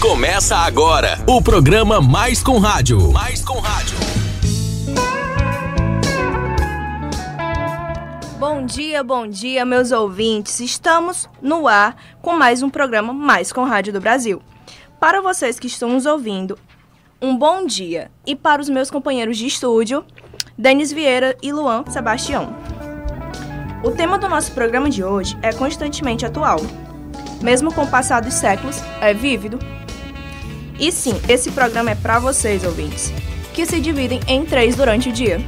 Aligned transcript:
Começa 0.00 0.56
agora 0.58 1.18
o 1.26 1.42
programa 1.42 2.00
Mais 2.00 2.40
com 2.40 2.58
Rádio. 2.58 3.10
Mais 3.10 3.44
com 3.44 3.58
Rádio. 3.58 3.96
Bom 8.38 8.64
dia, 8.64 9.02
bom 9.02 9.26
dia, 9.26 9.64
meus 9.64 9.90
ouvintes. 9.90 10.60
Estamos 10.60 11.28
no 11.42 11.66
ar 11.66 11.96
com 12.22 12.36
mais 12.36 12.62
um 12.62 12.70
programa 12.70 13.12
Mais 13.12 13.52
com 13.52 13.64
Rádio 13.64 13.92
do 13.92 14.00
Brasil. 14.00 14.40
Para 15.00 15.20
vocês 15.20 15.58
que 15.58 15.66
estão 15.66 15.88
nos 15.88 16.06
ouvindo, 16.06 16.56
um 17.20 17.36
bom 17.36 17.66
dia. 17.66 18.08
E 18.24 18.36
para 18.36 18.62
os 18.62 18.68
meus 18.68 18.92
companheiros 18.92 19.36
de 19.36 19.48
estúdio, 19.48 20.04
Denis 20.56 20.92
Vieira 20.92 21.36
e 21.42 21.50
Luan 21.50 21.82
Sebastião. 21.88 22.54
O 23.82 23.90
tema 23.90 24.16
do 24.16 24.28
nosso 24.28 24.52
programa 24.52 24.88
de 24.88 25.02
hoje 25.02 25.36
é 25.42 25.52
constantemente 25.52 26.24
atual. 26.24 26.60
Mesmo 27.42 27.74
com 27.74 27.82
o 27.82 27.90
passar 27.90 28.22
dos 28.22 28.34
séculos, 28.34 28.80
é 29.00 29.12
vívido 29.12 29.58
e 30.78 30.92
sim, 30.92 31.20
esse 31.28 31.50
programa 31.50 31.90
é 31.90 31.94
para 31.94 32.18
vocês, 32.20 32.62
ouvintes, 32.62 33.12
que 33.52 33.66
se 33.66 33.80
dividem 33.80 34.20
em 34.28 34.44
três 34.44 34.76
durante 34.76 35.08
o 35.08 35.12
dia. 35.12 35.40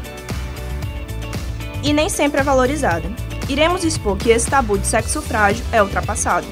E 1.82 1.92
nem 1.92 2.08
sempre 2.08 2.40
é 2.40 2.42
valorizada. 2.42 3.08
Iremos 3.48 3.84
expor 3.84 4.16
que 4.16 4.30
esse 4.30 4.50
tabu 4.50 4.76
de 4.76 4.86
sexo 4.86 5.22
frágil 5.22 5.64
é 5.72 5.82
ultrapassado. 5.82 6.46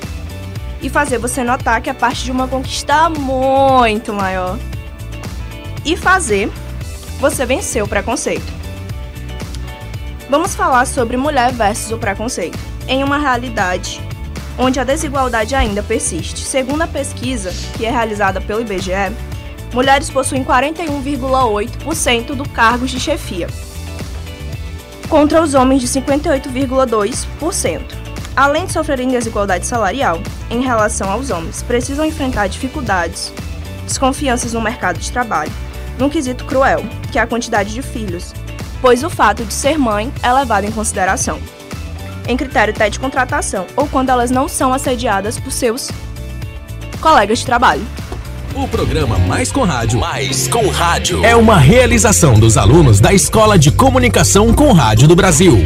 E 0.81 0.89
fazer 0.89 1.19
você 1.19 1.43
notar 1.43 1.83
que 1.83 1.91
é 1.91 1.93
parte 1.93 2.25
de 2.25 2.31
uma 2.31 2.47
conquista 2.47 3.11
muito 3.11 4.13
maior. 4.13 4.57
E 5.85 5.97
fazer 5.97 6.49
você 7.19 7.45
vencer 7.45 7.83
o 7.83 7.89
preconceito. 7.89 8.47
Vamos 10.31 10.55
falar 10.55 10.87
sobre 10.87 11.17
mulher 11.17 11.53
versus 11.53 11.91
o 11.91 11.99
preconceito, 11.99 12.59
em 12.87 13.03
uma 13.03 13.19
realidade 13.19 14.08
onde 14.59 14.81
a 14.81 14.85
desigualdade 14.85 15.55
ainda 15.55 15.83
persiste. 15.83 16.41
Segundo 16.41 16.83
a 16.83 16.87
pesquisa, 16.87 17.53
que 17.77 17.87
é 17.87 17.91
realizada 17.91 18.41
pelo 18.41 18.61
IBGE, 18.61 19.15
mulheres 19.73 20.11
possuem 20.11 20.45
41,8% 20.45 22.35
do 22.35 22.49
cargos 22.49 22.91
de 22.91 22.99
chefia, 22.99 23.47
contra 25.09 25.41
os 25.41 25.55
homens 25.55 25.81
de 25.81 25.89
58,2%. 25.89 27.81
Além 28.37 28.67
de 28.67 28.73
sofrerem 28.73 29.09
desigualdade 29.09 29.67
salarial 29.67 30.21
em 30.51 30.61
relação 30.61 31.11
aos 31.11 31.31
homens, 31.31 31.63
precisam 31.63 32.05
enfrentar 32.05 32.49
dificuldades, 32.49 33.33
desconfianças 33.85 34.53
no 34.53 34.61
mercado 34.61 34.99
de 34.99 35.11
trabalho, 35.11 35.53
num 35.99 36.09
quesito 36.09 36.45
cruel, 36.45 36.85
que 37.11 37.19
é 37.19 37.23
a 37.23 37.27
quantidade 37.27 37.73
de 37.73 37.83
filhos, 37.83 38.33
pois 38.81 39.03
o 39.03 39.11
fato 39.11 39.45
de 39.45 39.53
ser 39.53 39.77
mãe 39.77 40.13
é 40.23 40.33
levado 40.33 40.65
em 40.65 40.71
consideração 40.71 41.41
em 42.29 42.37
critério 42.37 42.73
até 42.73 42.89
de 42.89 43.01
contratação 43.01 43.67
ou 43.75 43.89
quando 43.89 44.11
elas 44.11 44.31
não 44.31 44.47
são 44.47 44.73
assediadas 44.73 45.41
por 45.41 45.51
seus 45.51 45.91
colegas 47.01 47.39
de 47.39 47.47
trabalho. 47.47 47.85
O 48.55 48.69
programa 48.69 49.19
Mais 49.19 49.51
com 49.51 49.65
Rádio, 49.65 50.01
Mais 50.01 50.47
com 50.49 50.69
Rádio 50.69 51.25
é 51.25 51.35
uma 51.35 51.59
realização 51.59 52.39
dos 52.39 52.57
alunos 52.57 53.01
da 53.01 53.13
Escola 53.13 53.59
de 53.59 53.71
Comunicação 53.71 54.53
com 54.53 54.73
Rádio 54.73 55.09
do 55.09 55.17
Brasil. 55.17 55.65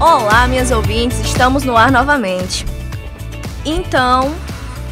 Olá, 0.00 0.48
minhas 0.48 0.70
ouvintes, 0.70 1.20
estamos 1.20 1.62
no 1.62 1.76
ar 1.76 1.92
novamente. 1.92 2.66
Então, 3.64 4.34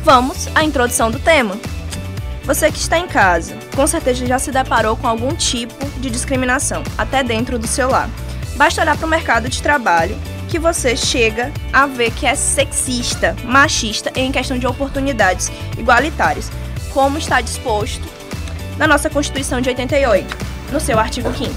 vamos 0.04 0.48
à 0.54 0.62
introdução 0.62 1.10
do 1.10 1.18
tema. 1.18 1.56
Você 2.44 2.70
que 2.70 2.78
está 2.78 2.98
em 2.98 3.08
casa, 3.08 3.56
com 3.74 3.86
certeza 3.86 4.26
já 4.26 4.38
se 4.38 4.50
deparou 4.50 4.96
com 4.96 5.06
algum 5.06 5.34
tipo 5.34 5.86
de 6.00 6.10
discriminação, 6.10 6.82
até 6.98 7.22
dentro 7.22 7.58
do 7.58 7.66
seu 7.66 7.90
lar. 7.90 8.10
Basta 8.56 8.82
olhar 8.82 8.96
para 8.96 9.06
o 9.06 9.10
mercado 9.10 9.48
de 9.48 9.62
trabalho 9.62 10.18
que 10.48 10.58
você 10.58 10.96
chega 10.96 11.52
a 11.72 11.86
ver 11.86 12.10
que 12.10 12.26
é 12.26 12.34
sexista, 12.34 13.36
machista 13.44 14.10
em 14.16 14.32
questão 14.32 14.58
de 14.58 14.66
oportunidades 14.66 15.50
igualitárias, 15.78 16.50
como 16.92 17.18
está 17.18 17.40
disposto 17.40 18.06
na 18.76 18.86
nossa 18.86 19.08
Constituição 19.08 19.60
de 19.60 19.68
88, 19.68 20.36
no 20.72 20.80
seu 20.80 20.98
artigo 20.98 21.32
5 21.32 21.52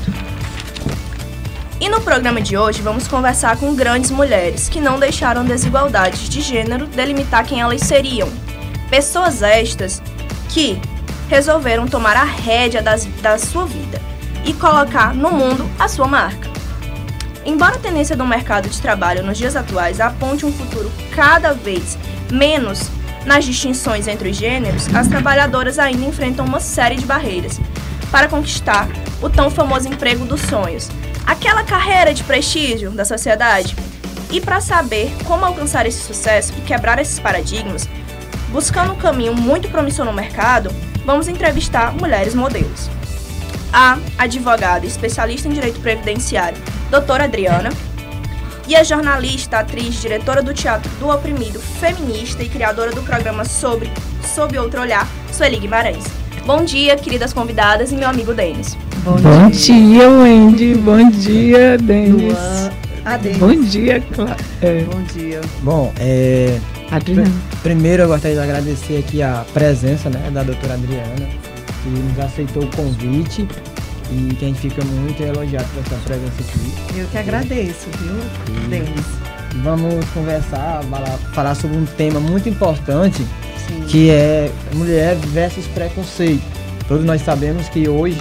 E 1.79 1.89
no 1.89 2.01
programa 2.01 2.39
de 2.39 2.55
hoje 2.55 2.81
vamos 2.81 3.07
conversar 3.07 3.57
com 3.57 3.73
grandes 3.73 4.11
mulheres 4.11 4.69
que 4.69 4.79
não 4.79 4.99
deixaram 4.99 5.43
desigualdades 5.43 6.29
de 6.29 6.41
gênero 6.41 6.85
delimitar 6.85 7.45
quem 7.45 7.61
elas 7.61 7.81
seriam. 7.81 8.31
Pessoas 8.89 9.41
estas 9.41 10.01
que 10.49 10.79
resolveram 11.33 11.87
tomar 11.87 12.15
a 12.15 12.23
rédea 12.23 12.79
das, 12.79 13.05
da 13.19 13.39
sua 13.39 13.65
vida 13.65 13.99
e 14.45 14.53
colocar 14.53 15.15
no 15.15 15.31
mundo 15.31 15.67
a 15.79 15.87
sua 15.87 16.05
marca. 16.05 16.47
Embora 17.43 17.73
a 17.73 17.79
tendência 17.79 18.15
do 18.15 18.23
mercado 18.23 18.69
de 18.69 18.79
trabalho 18.79 19.23
nos 19.23 19.35
dias 19.35 19.55
atuais 19.55 19.99
aponte 19.99 20.45
um 20.45 20.53
futuro 20.53 20.91
cada 21.15 21.51
vez 21.51 21.97
menos 22.31 22.87
nas 23.25 23.45
distinções 23.45 24.07
entre 24.07 24.29
os 24.29 24.37
gêneros, 24.37 24.93
as 24.93 25.07
trabalhadoras 25.07 25.79
ainda 25.79 26.05
enfrentam 26.05 26.45
uma 26.45 26.59
série 26.59 26.97
de 26.97 27.05
barreiras 27.07 27.59
para 28.11 28.27
conquistar 28.27 28.87
o 29.19 29.27
tão 29.27 29.49
famoso 29.49 29.89
emprego 29.89 30.25
dos 30.25 30.41
sonhos, 30.41 30.87
aquela 31.25 31.63
carreira 31.63 32.13
de 32.13 32.23
prestígio 32.23 32.91
da 32.91 33.05
sociedade. 33.05 33.75
E 34.29 34.39
para 34.39 34.61
saber 34.61 35.11
como 35.23 35.43
alcançar 35.43 35.87
esse 35.87 36.03
sucesso 36.03 36.53
e 36.59 36.61
quebrar 36.61 36.99
esses 36.99 37.17
paradigmas, 37.17 37.89
buscando 38.49 38.93
um 38.93 38.97
caminho 38.97 39.33
muito 39.33 39.67
promissor 39.69 40.05
no 40.05 40.13
mercado, 40.13 40.69
vamos 41.05 41.27
entrevistar 41.27 41.93
mulheres 41.93 42.33
modelos. 42.33 42.89
A 43.71 43.97
advogada 44.17 44.85
especialista 44.85 45.47
em 45.47 45.51
direito 45.51 45.79
previdenciário, 45.79 46.57
doutora 46.91 47.23
Adriana, 47.23 47.69
e 48.67 48.75
a 48.75 48.83
jornalista, 48.83 49.59
atriz, 49.59 50.01
diretora 50.01 50.41
do 50.41 50.53
Teatro 50.53 50.89
do 50.99 51.09
Oprimido, 51.09 51.59
feminista 51.59 52.43
e 52.43 52.49
criadora 52.49 52.91
do 52.91 53.01
programa 53.01 53.43
sobre 53.43 53.91
Sob 54.23 54.57
Outro 54.57 54.81
Olhar, 54.81 55.07
Sueli 55.31 55.57
Guimarães. 55.57 56.05
Bom 56.45 56.63
dia, 56.63 56.95
queridas 56.95 57.33
convidadas 57.33 57.91
e 57.91 57.95
meu 57.95 58.07
amigo 58.09 58.33
Denis. 58.33 58.77
Bom, 59.03 59.15
Bom 59.17 59.49
dia. 59.49 59.75
dia, 59.75 60.09
Wendy. 60.09 60.75
Bom 60.75 61.09
dia, 61.09 61.77
Denis. 61.77 62.37
Bom 63.37 63.61
dia, 63.63 64.01
Clara. 64.13 64.37
É. 64.61 64.81
Bom 64.83 65.01
dia. 65.03 65.41
Bom, 65.61 65.93
é, 65.99 66.57
Adriana. 66.91 67.31
Primeiro 67.61 68.03
eu 68.03 68.07
gostaria 68.07 68.37
de 68.37 68.43
agradecer 68.43 68.97
aqui 68.97 69.21
a 69.21 69.45
presença 69.53 70.09
né, 70.09 70.29
da 70.31 70.43
doutora 70.43 70.73
Adriana, 70.73 71.27
que 71.83 71.89
nos 71.89 72.19
aceitou 72.19 72.63
o 72.63 72.67
convite 72.67 73.47
e 74.11 74.35
que 74.35 74.45
a 74.45 74.47
gente 74.47 74.59
fica 74.59 74.83
muito 74.83 75.21
elogiado 75.21 75.67
por 75.69 75.81
essa 75.81 75.95
presença 76.05 76.41
aqui. 76.41 76.99
Eu 76.99 77.07
que 77.07 77.17
agradeço, 77.17 77.87
viu, 77.99 78.69
Denis? 78.69 79.05
Vamos 79.63 80.03
conversar, 80.09 80.81
falar 81.33 81.55
sobre 81.55 81.77
um 81.77 81.85
tema 81.85 82.19
muito 82.19 82.49
importante, 82.49 83.25
Sim. 83.67 83.83
que 83.87 84.09
é 84.09 84.51
mulher 84.73 85.15
versus 85.15 85.65
preconceito. 85.67 86.43
Todos 86.87 87.05
nós 87.05 87.21
sabemos 87.21 87.69
que 87.69 87.87
hoje, 87.87 88.19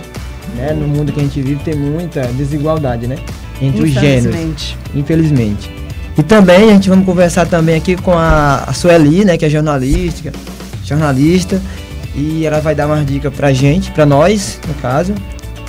né, 0.57 0.73
no 0.73 0.87
mundo 0.87 1.11
que 1.13 1.21
a 1.21 1.23
gente 1.23 1.41
vive, 1.41 1.63
tem 1.65 1.75
muita 1.75 2.23
desigualdade, 2.29 3.07
né? 3.07 3.17
Entre 3.61 3.83
os 3.83 3.91
gêneros. 3.91 4.77
Infelizmente. 4.95 5.82
E 6.17 6.23
também 6.23 6.71
a 6.71 6.73
gente 6.75 6.89
vamos 6.89 7.07
conversar 7.07 7.47
também 7.47 7.77
aqui 7.77 7.97
com 7.97 8.13
a, 8.13 8.65
a 8.67 8.73
Sueli, 8.73 9.25
né, 9.25 9.39
que 9.39 9.45
é 9.45 9.49
jornalística, 9.49 10.33
jornalista, 10.85 11.61
e 12.15 12.45
ela 12.45 12.61
vai 12.61 12.75
dar 12.75 12.87
umas 12.87 13.07
dicas 13.07 13.33
pra 13.35 13.53
gente, 13.53 13.91
pra 13.93 14.05
nós, 14.05 14.61
no 14.69 14.75
caso. 14.75 15.15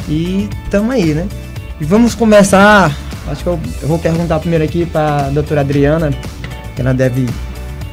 E 0.09 0.49
tamo 0.69 0.91
aí, 0.91 1.13
né? 1.13 1.25
E 1.79 1.85
vamos 1.85 2.13
começar, 2.13 2.95
acho 3.27 3.41
que 3.41 3.47
eu, 3.47 3.59
eu 3.81 3.87
vou 3.87 3.97
perguntar 3.97 4.39
primeiro 4.39 4.65
aqui 4.65 4.85
pra 4.85 5.29
doutora 5.29 5.61
Adriana, 5.61 6.11
que 6.75 6.81
ela 6.81 6.93
deve 6.93 7.25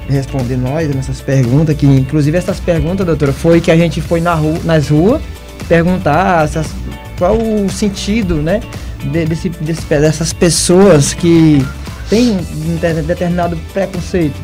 responder 0.08 0.56
nós 0.56 0.92
nessas 0.92 1.20
perguntas, 1.20 1.76
que 1.76 1.86
inclusive 1.86 2.36
essas 2.36 2.58
perguntas, 2.58 3.06
doutora, 3.06 3.32
foi 3.32 3.60
que 3.60 3.70
a 3.70 3.76
gente 3.76 4.00
foi 4.00 4.20
na 4.20 4.34
rua, 4.34 4.58
nas 4.64 4.88
ruas 4.88 5.22
perguntar 5.68 6.44
essas, 6.44 6.66
qual 7.16 7.36
o 7.36 7.70
sentido, 7.70 8.36
né, 8.36 8.60
desse, 9.04 9.48
desse, 9.48 9.82
dessas 9.86 10.32
pessoas 10.32 11.14
que 11.14 11.64
tem 12.10 12.32
um 12.32 12.76
determinado 13.06 13.56
preconceito 13.72 14.34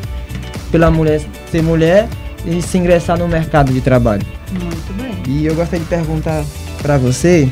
pela 0.70 0.90
mulher 0.90 1.20
ser 1.50 1.62
mulher 1.62 2.08
e 2.46 2.62
se 2.62 2.78
ingressar 2.78 3.18
no 3.18 3.26
mercado 3.26 3.72
de 3.72 3.80
trabalho. 3.80 4.24
Muito 4.52 4.92
bem. 4.94 5.14
E 5.26 5.44
eu 5.44 5.54
gostaria 5.54 5.80
de 5.80 5.90
perguntar 5.90 6.44
para 6.80 6.96
você 6.96 7.50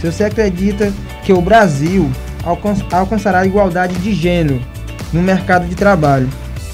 se 0.00 0.10
você 0.10 0.24
acredita 0.24 0.90
que 1.22 1.32
o 1.32 1.42
Brasil 1.42 2.10
alcançará 2.90 3.40
a 3.40 3.46
igualdade 3.46 3.94
de 3.96 4.14
gênero 4.14 4.60
no 5.12 5.22
mercado 5.22 5.68
de 5.68 5.74
trabalho 5.74 6.28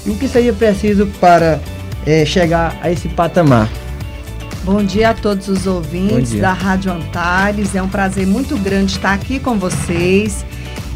e 0.05 0.09
o 0.09 0.15
que 0.15 0.27
seria 0.27 0.53
preciso 0.53 1.07
para 1.19 1.59
é, 2.05 2.23
chegar 2.25 2.79
a 2.81 2.89
esse 2.89 3.09
patamar. 3.09 3.69
Bom 4.63 4.83
dia 4.83 5.09
a 5.09 5.13
todos 5.13 5.49
os 5.49 5.67
ouvintes 5.67 6.33
da 6.39 6.53
Rádio 6.53 6.91
Antares. 6.91 7.75
É 7.75 7.81
um 7.81 7.89
prazer 7.89 8.25
muito 8.25 8.57
grande 8.57 8.93
estar 8.93 9.13
aqui 9.13 9.39
com 9.39 9.57
vocês. 9.57 10.45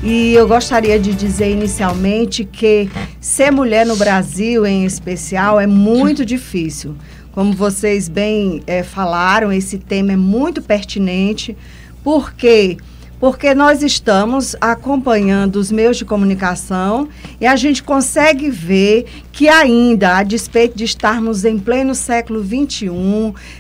E 0.03 0.33
eu 0.33 0.47
gostaria 0.47 0.99
de 0.99 1.13
dizer 1.13 1.51
inicialmente 1.51 2.43
que 2.43 2.89
ser 3.19 3.51
mulher 3.51 3.85
no 3.85 3.95
Brasil, 3.95 4.65
em 4.65 4.83
especial, 4.83 5.59
é 5.59 5.67
muito 5.67 6.25
difícil. 6.25 6.95
Como 7.31 7.53
vocês 7.53 8.09
bem 8.09 8.63
é, 8.65 8.81
falaram, 8.81 9.53
esse 9.53 9.77
tema 9.77 10.13
é 10.13 10.15
muito 10.15 10.59
pertinente, 10.59 11.55
porque 12.03 12.77
porque 13.21 13.53
nós 13.53 13.83
estamos 13.83 14.55
acompanhando 14.59 15.57
os 15.57 15.71
meios 15.71 15.95
de 15.95 16.03
comunicação 16.03 17.07
e 17.39 17.45
a 17.45 17.55
gente 17.55 17.83
consegue 17.83 18.49
ver 18.49 19.05
que 19.31 19.47
ainda, 19.47 20.17
a 20.17 20.23
despeito 20.23 20.75
de 20.75 20.85
estarmos 20.85 21.45
em 21.45 21.59
pleno 21.59 21.93
século 21.93 22.43
XXI, 22.43 22.89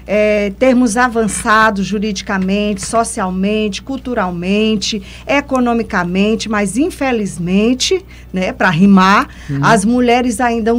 é, 0.07 0.51
termos 0.57 0.97
avançado 0.97 1.83
juridicamente, 1.83 2.83
socialmente, 2.83 3.83
culturalmente, 3.83 5.01
economicamente, 5.27 6.49
mas 6.49 6.75
infelizmente, 6.75 8.03
né, 8.33 8.51
para 8.51 8.71
rimar, 8.71 9.29
uhum. 9.47 9.59
as 9.63 9.85
mulheres 9.85 10.41
ainda, 10.41 10.71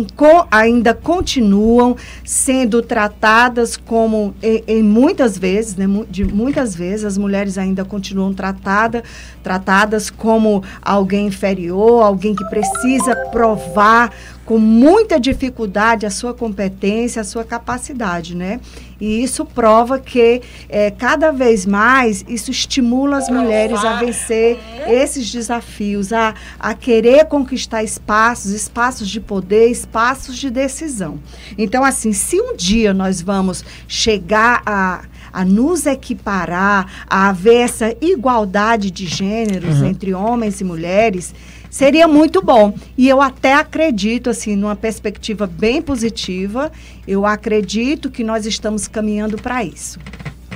ainda 0.51 0.93
continuam 0.93 1.97
sendo 2.25 2.83
tratadas 2.83 3.77
como, 3.77 4.35
em, 4.43 4.65
em 4.67 4.83
muitas 4.83 5.39
vezes, 5.39 5.77
né, 5.77 5.87
de 6.11 6.25
muitas 6.25 6.75
vezes, 6.75 7.05
as 7.05 7.17
mulheres 7.17 7.57
ainda 7.57 7.85
continuam 7.85 8.33
tratada, 8.73 9.05
tratadas 9.43 10.09
como 10.09 10.63
alguém 10.81 11.27
inferior, 11.27 12.03
alguém 12.03 12.35
que 12.35 12.45
precisa 12.47 13.15
provar 13.31 14.11
com 14.45 14.59
muita 14.59 15.21
dificuldade 15.21 16.05
a 16.05 16.11
sua 16.11 16.35
competência, 16.35 17.23
a 17.23 17.25
sua 17.25 17.45
capacidade, 17.45 18.35
né? 18.35 18.61
E 19.01 19.23
isso 19.23 19.45
prova 19.45 19.99
que 19.99 20.43
é, 20.69 20.91
cada 20.91 21.31
vez 21.31 21.65
mais 21.65 22.25
isso 22.29 22.51
estimula 22.51 23.19
as 23.19 23.29
mulheres 23.29 23.85
a 23.85 23.97
vencer 23.97 24.59
esses 24.89 25.31
desafios, 25.31 26.13
a, 26.13 26.35
a 26.59 26.75
querer 26.75 27.25
conquistar 27.27 27.83
espaços, 27.83 28.53
espaços 28.53 29.09
de 29.09 29.21
poder, 29.21 29.69
espaços 29.69 30.37
de 30.37 30.51
decisão. 30.51 31.19
Então, 31.57 31.85
assim, 31.85 32.13
se 32.13 32.41
um 32.41 32.57
dia 32.57 32.93
nós 32.93 33.21
vamos 33.21 33.65
chegar 33.87 34.63
a 34.67 35.03
a 35.33 35.45
nos 35.45 35.87
equiparar, 35.87 37.05
a 37.09 37.29
haver 37.29 37.63
essa 37.63 37.97
igualdade 38.01 38.91
de 38.91 39.07
gêneros 39.07 39.81
uhum. 39.81 39.87
entre 39.87 40.13
homens 40.13 40.61
e 40.61 40.65
mulheres, 40.65 41.35
seria 41.71 42.07
muito 42.07 42.43
bom. 42.43 42.75
E 42.97 43.09
eu 43.09 43.21
até 43.21 43.55
acredito, 43.55 44.29
assim, 44.29 44.55
numa 44.55 44.77
perspectiva 44.77 45.47
bem 45.47 45.81
positiva, 45.81 46.71
eu 47.09 47.25
acredito 47.25 48.11
que 48.11 48.23
nós 48.23 48.47
estamos 48.47 48.87
caminhando 48.87 49.37
para 49.39 49.65
isso. 49.65 49.99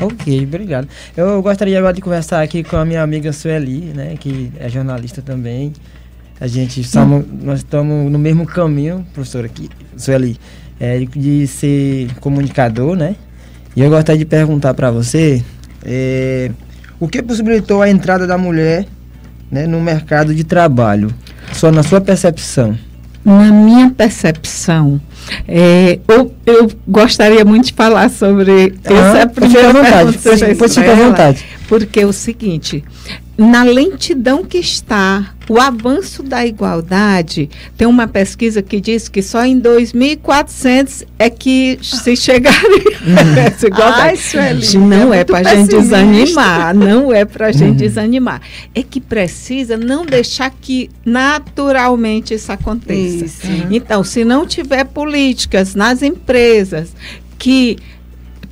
Ok, 0.00 0.44
obrigado. 0.44 0.88
Eu 1.16 1.40
gostaria 1.40 1.78
agora 1.78 1.94
de 1.94 2.02
conversar 2.02 2.42
aqui 2.42 2.62
com 2.62 2.76
a 2.76 2.84
minha 2.84 3.02
amiga 3.02 3.32
Sueli, 3.32 3.80
né, 3.94 4.14
que 4.20 4.52
é 4.58 4.68
jornalista 4.68 5.22
também. 5.22 5.72
A 6.38 6.46
gente 6.46 6.82
estamos, 6.82 7.24
nós 7.42 7.60
estamos 7.60 8.12
no 8.12 8.18
mesmo 8.18 8.44
caminho, 8.44 9.06
professora 9.14 9.46
aqui, 9.46 9.70
Sueli, 9.96 10.36
é, 10.78 10.98
de 10.98 11.46
ser 11.46 12.14
comunicador, 12.20 12.94
né? 12.94 13.16
E 13.76 13.82
eu 13.82 13.90
gostaria 13.90 14.18
de 14.18 14.24
perguntar 14.24 14.72
para 14.72 14.90
você 14.90 15.44
é, 15.84 16.50
o 16.98 17.06
que 17.06 17.22
possibilitou 17.22 17.82
a 17.82 17.90
entrada 17.90 18.26
da 18.26 18.38
mulher 18.38 18.86
né, 19.50 19.66
no 19.66 19.80
mercado 19.82 20.34
de 20.34 20.44
trabalho, 20.44 21.12
só 21.52 21.70
na 21.70 21.82
sua 21.82 22.00
percepção. 22.00 22.76
Na 23.22 23.52
minha 23.52 23.90
percepção, 23.90 25.00
é, 25.46 25.98
eu, 26.08 26.32
eu, 26.46 26.70
gostaria 26.88 27.44
muito 27.44 27.66
de 27.66 27.72
falar 27.74 28.08
sobre 28.08 28.74
ah, 28.84 28.92
essa 28.92 29.18
é 29.18 29.26
primeira 29.26 29.72
vontade, 29.72 30.18
pode, 30.18 30.54
pode 30.54 30.74
ficar 30.74 30.92
à 30.92 30.94
vontade. 30.94 31.44
Porque 31.68 32.00
é 32.00 32.06
o 32.06 32.12
seguinte, 32.12 32.82
na 33.36 33.62
lentidão 33.62 34.44
que 34.44 34.58
está 34.58 35.34
o 35.48 35.60
avanço 35.60 36.22
da 36.22 36.44
igualdade, 36.44 37.48
tem 37.76 37.86
uma 37.86 38.08
pesquisa 38.08 38.62
que 38.62 38.80
diz 38.80 39.08
que 39.08 39.22
só 39.22 39.44
em 39.44 39.58
2400 39.58 41.04
é 41.18 41.30
que 41.30 41.78
se 41.82 42.14
chegaria 42.16 42.98
a 43.36 43.40
essa 43.40 43.66
igualdade. 43.66 44.20
Ai, 44.34 44.78
não 44.78 45.14
é, 45.14 45.20
é 45.20 45.24
para 45.24 45.38
a 45.38 45.54
gente 45.54 45.76
desanimar, 45.76 46.74
não 46.74 47.12
é 47.12 47.24
para 47.24 47.46
a 47.46 47.52
gente 47.52 47.70
uhum. 47.70 47.76
desanimar. 47.76 48.40
É 48.74 48.82
que 48.82 49.00
precisa 49.00 49.76
não 49.76 50.04
deixar 50.04 50.50
que 50.50 50.90
naturalmente 51.04 52.34
isso 52.34 52.50
aconteça. 52.50 53.24
Isso. 53.24 53.46
Então, 53.70 54.02
se 54.02 54.24
não 54.24 54.46
tiver 54.46 54.84
políticas 54.84 55.74
nas 55.74 56.02
empresas 56.02 56.92
que 57.38 57.76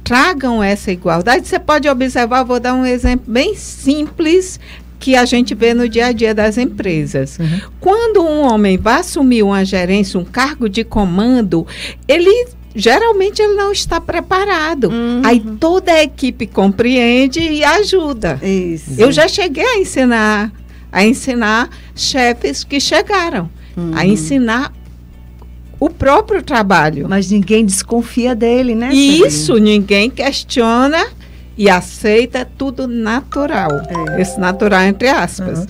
tragam 0.04 0.62
essa 0.62 0.92
igualdade. 0.92 1.48
Você 1.48 1.58
pode 1.58 1.88
observar, 1.88 2.44
vou 2.44 2.60
dar 2.60 2.74
um 2.74 2.84
exemplo 2.84 3.24
bem 3.26 3.56
simples 3.56 4.60
que 5.04 5.14
a 5.14 5.26
gente 5.26 5.54
vê 5.54 5.74
no 5.74 5.86
dia 5.86 6.06
a 6.06 6.12
dia 6.12 6.34
das 6.34 6.56
empresas. 6.56 7.38
Uhum. 7.38 7.60
Quando 7.78 8.22
um 8.22 8.40
homem 8.40 8.78
vai 8.78 9.00
assumir 9.00 9.42
uma 9.42 9.62
gerência, 9.62 10.18
um 10.18 10.24
cargo 10.24 10.66
de 10.66 10.82
comando, 10.82 11.66
ele 12.08 12.48
geralmente 12.74 13.42
ele 13.42 13.52
não 13.52 13.70
está 13.70 14.00
preparado. 14.00 14.88
Uhum. 14.88 15.20
Aí 15.22 15.40
toda 15.60 15.92
a 15.92 16.02
equipe 16.02 16.46
compreende 16.46 17.38
e 17.38 17.62
ajuda. 17.62 18.40
Isso. 18.42 18.94
Eu 18.96 19.12
já 19.12 19.28
cheguei 19.28 19.62
a 19.62 19.76
ensinar, 19.78 20.50
a 20.90 21.04
ensinar 21.04 21.68
chefes 21.94 22.64
que 22.64 22.80
chegaram, 22.80 23.50
uhum. 23.76 23.90
a 23.94 24.06
ensinar 24.06 24.72
o 25.78 25.90
próprio 25.90 26.42
trabalho. 26.42 27.06
Mas 27.10 27.30
ninguém 27.30 27.66
desconfia 27.66 28.34
dele, 28.34 28.74
né? 28.74 28.90
Isso, 28.94 29.58
ninguém 29.58 30.08
questiona 30.08 31.06
e 31.56 31.68
aceita 31.68 32.44
tudo 32.44 32.86
natural. 32.86 33.70
É. 34.10 34.20
Esse 34.20 34.38
natural 34.38 34.82
entre 34.82 35.08
aspas. 35.08 35.60
Uhum. 35.60 35.66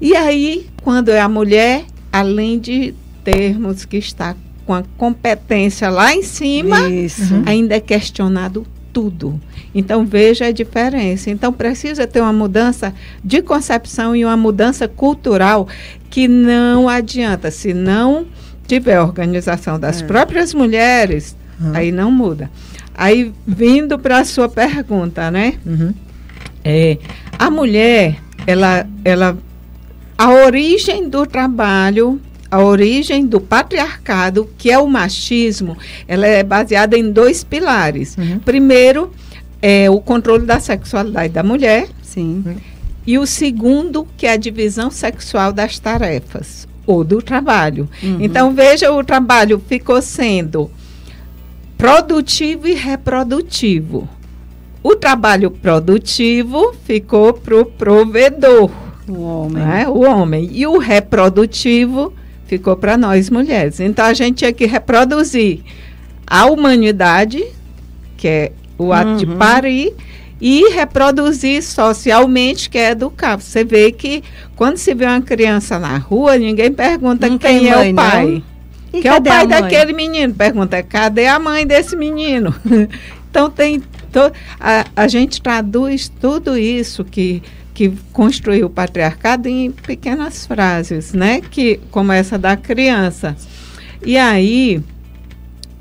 E 0.00 0.16
aí, 0.16 0.66
quando 0.82 1.10
é 1.10 1.20
a 1.20 1.28
mulher, 1.28 1.84
além 2.12 2.58
de 2.58 2.94
termos 3.22 3.84
que 3.84 3.96
está 3.96 4.34
com 4.66 4.74
a 4.74 4.82
competência 4.96 5.88
lá 5.88 6.14
em 6.14 6.22
cima, 6.22 6.88
Isso. 6.88 7.42
ainda 7.46 7.76
é 7.76 7.80
questionado 7.80 8.66
tudo. 8.92 9.40
Então 9.74 10.06
veja 10.06 10.46
a 10.46 10.52
diferença. 10.52 11.30
Então 11.30 11.52
precisa 11.52 12.06
ter 12.06 12.20
uma 12.20 12.32
mudança 12.32 12.94
de 13.22 13.42
concepção 13.42 14.16
e 14.16 14.24
uma 14.24 14.36
mudança 14.36 14.88
cultural 14.88 15.68
que 16.08 16.26
não 16.26 16.88
adianta, 16.88 17.50
se 17.50 17.74
não 17.74 18.26
tiver 18.66 19.00
organização 19.00 19.78
das 19.78 20.02
é. 20.02 20.06
próprias 20.06 20.52
mulheres, 20.54 21.36
uhum. 21.60 21.72
aí 21.74 21.92
não 21.92 22.10
muda. 22.10 22.50
Aí, 22.96 23.30
vindo 23.46 23.98
para 23.98 24.20
a 24.20 24.24
sua 24.24 24.48
pergunta, 24.48 25.30
né? 25.30 25.54
Uhum. 25.66 25.92
É, 26.64 26.96
a 27.38 27.50
mulher, 27.50 28.16
ela, 28.46 28.86
ela, 29.04 29.36
a 30.16 30.30
origem 30.30 31.08
do 31.08 31.26
trabalho, 31.26 32.18
a 32.50 32.62
origem 32.62 33.26
do 33.26 33.38
patriarcado, 33.38 34.48
que 34.56 34.70
é 34.70 34.78
o 34.78 34.86
machismo, 34.86 35.76
ela 36.08 36.26
é 36.26 36.42
baseada 36.42 36.96
em 36.96 37.12
dois 37.12 37.44
pilares. 37.44 38.16
Uhum. 38.16 38.38
Primeiro, 38.38 39.12
é 39.60 39.90
o 39.90 40.00
controle 40.00 40.46
da 40.46 40.58
sexualidade 40.58 41.34
da 41.34 41.42
mulher. 41.42 41.88
Sim. 42.02 42.56
E 43.06 43.18
o 43.18 43.26
segundo, 43.26 44.08
que 44.16 44.26
é 44.26 44.32
a 44.32 44.36
divisão 44.36 44.90
sexual 44.90 45.52
das 45.52 45.78
tarefas 45.78 46.66
ou 46.86 47.04
do 47.04 47.20
trabalho. 47.20 47.88
Uhum. 48.02 48.18
Então, 48.20 48.54
veja, 48.54 48.90
o 48.90 49.04
trabalho 49.04 49.62
ficou 49.68 50.00
sendo 50.00 50.70
produtivo 51.76 52.66
e 52.66 52.74
reprodutivo. 52.74 54.08
O 54.82 54.94
trabalho 54.94 55.50
produtivo 55.50 56.74
ficou 56.84 57.32
para 57.32 57.60
o 57.60 57.64
provedor. 57.64 58.70
O 59.08 59.20
homem. 59.20 59.64
Né? 59.64 59.88
O 59.88 60.00
homem. 60.02 60.48
E 60.52 60.66
o 60.66 60.78
reprodutivo 60.78 62.12
ficou 62.46 62.76
para 62.76 62.96
nós 62.96 63.28
mulheres. 63.28 63.80
Então, 63.80 64.04
a 64.04 64.14
gente 64.14 64.38
tinha 64.38 64.52
que 64.52 64.66
reproduzir 64.66 65.60
a 66.26 66.46
humanidade, 66.46 67.44
que 68.16 68.28
é 68.28 68.52
o 68.78 68.92
ato 68.92 69.10
uhum. 69.10 69.16
de 69.16 69.26
parir, 69.26 69.94
e 70.40 70.68
reproduzir 70.70 71.62
socialmente, 71.62 72.68
que 72.68 72.78
é 72.78 72.90
educar. 72.90 73.36
Você 73.36 73.64
vê 73.64 73.90
que 73.90 74.22
quando 74.54 74.76
se 74.76 74.94
vê 74.94 75.06
uma 75.06 75.20
criança 75.20 75.78
na 75.78 75.96
rua, 75.96 76.36
ninguém 76.36 76.72
pergunta 76.72 77.28
não 77.28 77.38
quem 77.38 77.68
é 77.68 77.90
o 77.90 77.94
pai. 77.94 78.42
Quem 79.02 79.10
é 79.10 79.14
o 79.14 79.22
pai 79.22 79.46
daquele 79.46 79.92
menino? 79.92 80.34
Pergunta, 80.34 80.82
cadê 80.82 81.26
a 81.26 81.38
mãe 81.38 81.66
desse 81.66 81.96
menino? 81.96 82.54
então 83.30 83.50
tem 83.50 83.80
to, 83.80 84.32
a, 84.60 84.86
a 84.94 85.08
gente 85.08 85.40
traduz 85.40 86.08
tudo 86.08 86.56
isso 86.56 87.04
que 87.04 87.42
que 87.76 87.92
construiu 88.10 88.68
o 88.68 88.70
patriarcado 88.70 89.50
em 89.50 89.70
pequenas 89.70 90.46
frases, 90.46 91.12
né? 91.12 91.42
Que 91.42 91.78
como 91.90 92.10
essa 92.10 92.38
da 92.38 92.56
criança. 92.56 93.36
E 94.02 94.16
aí 94.16 94.82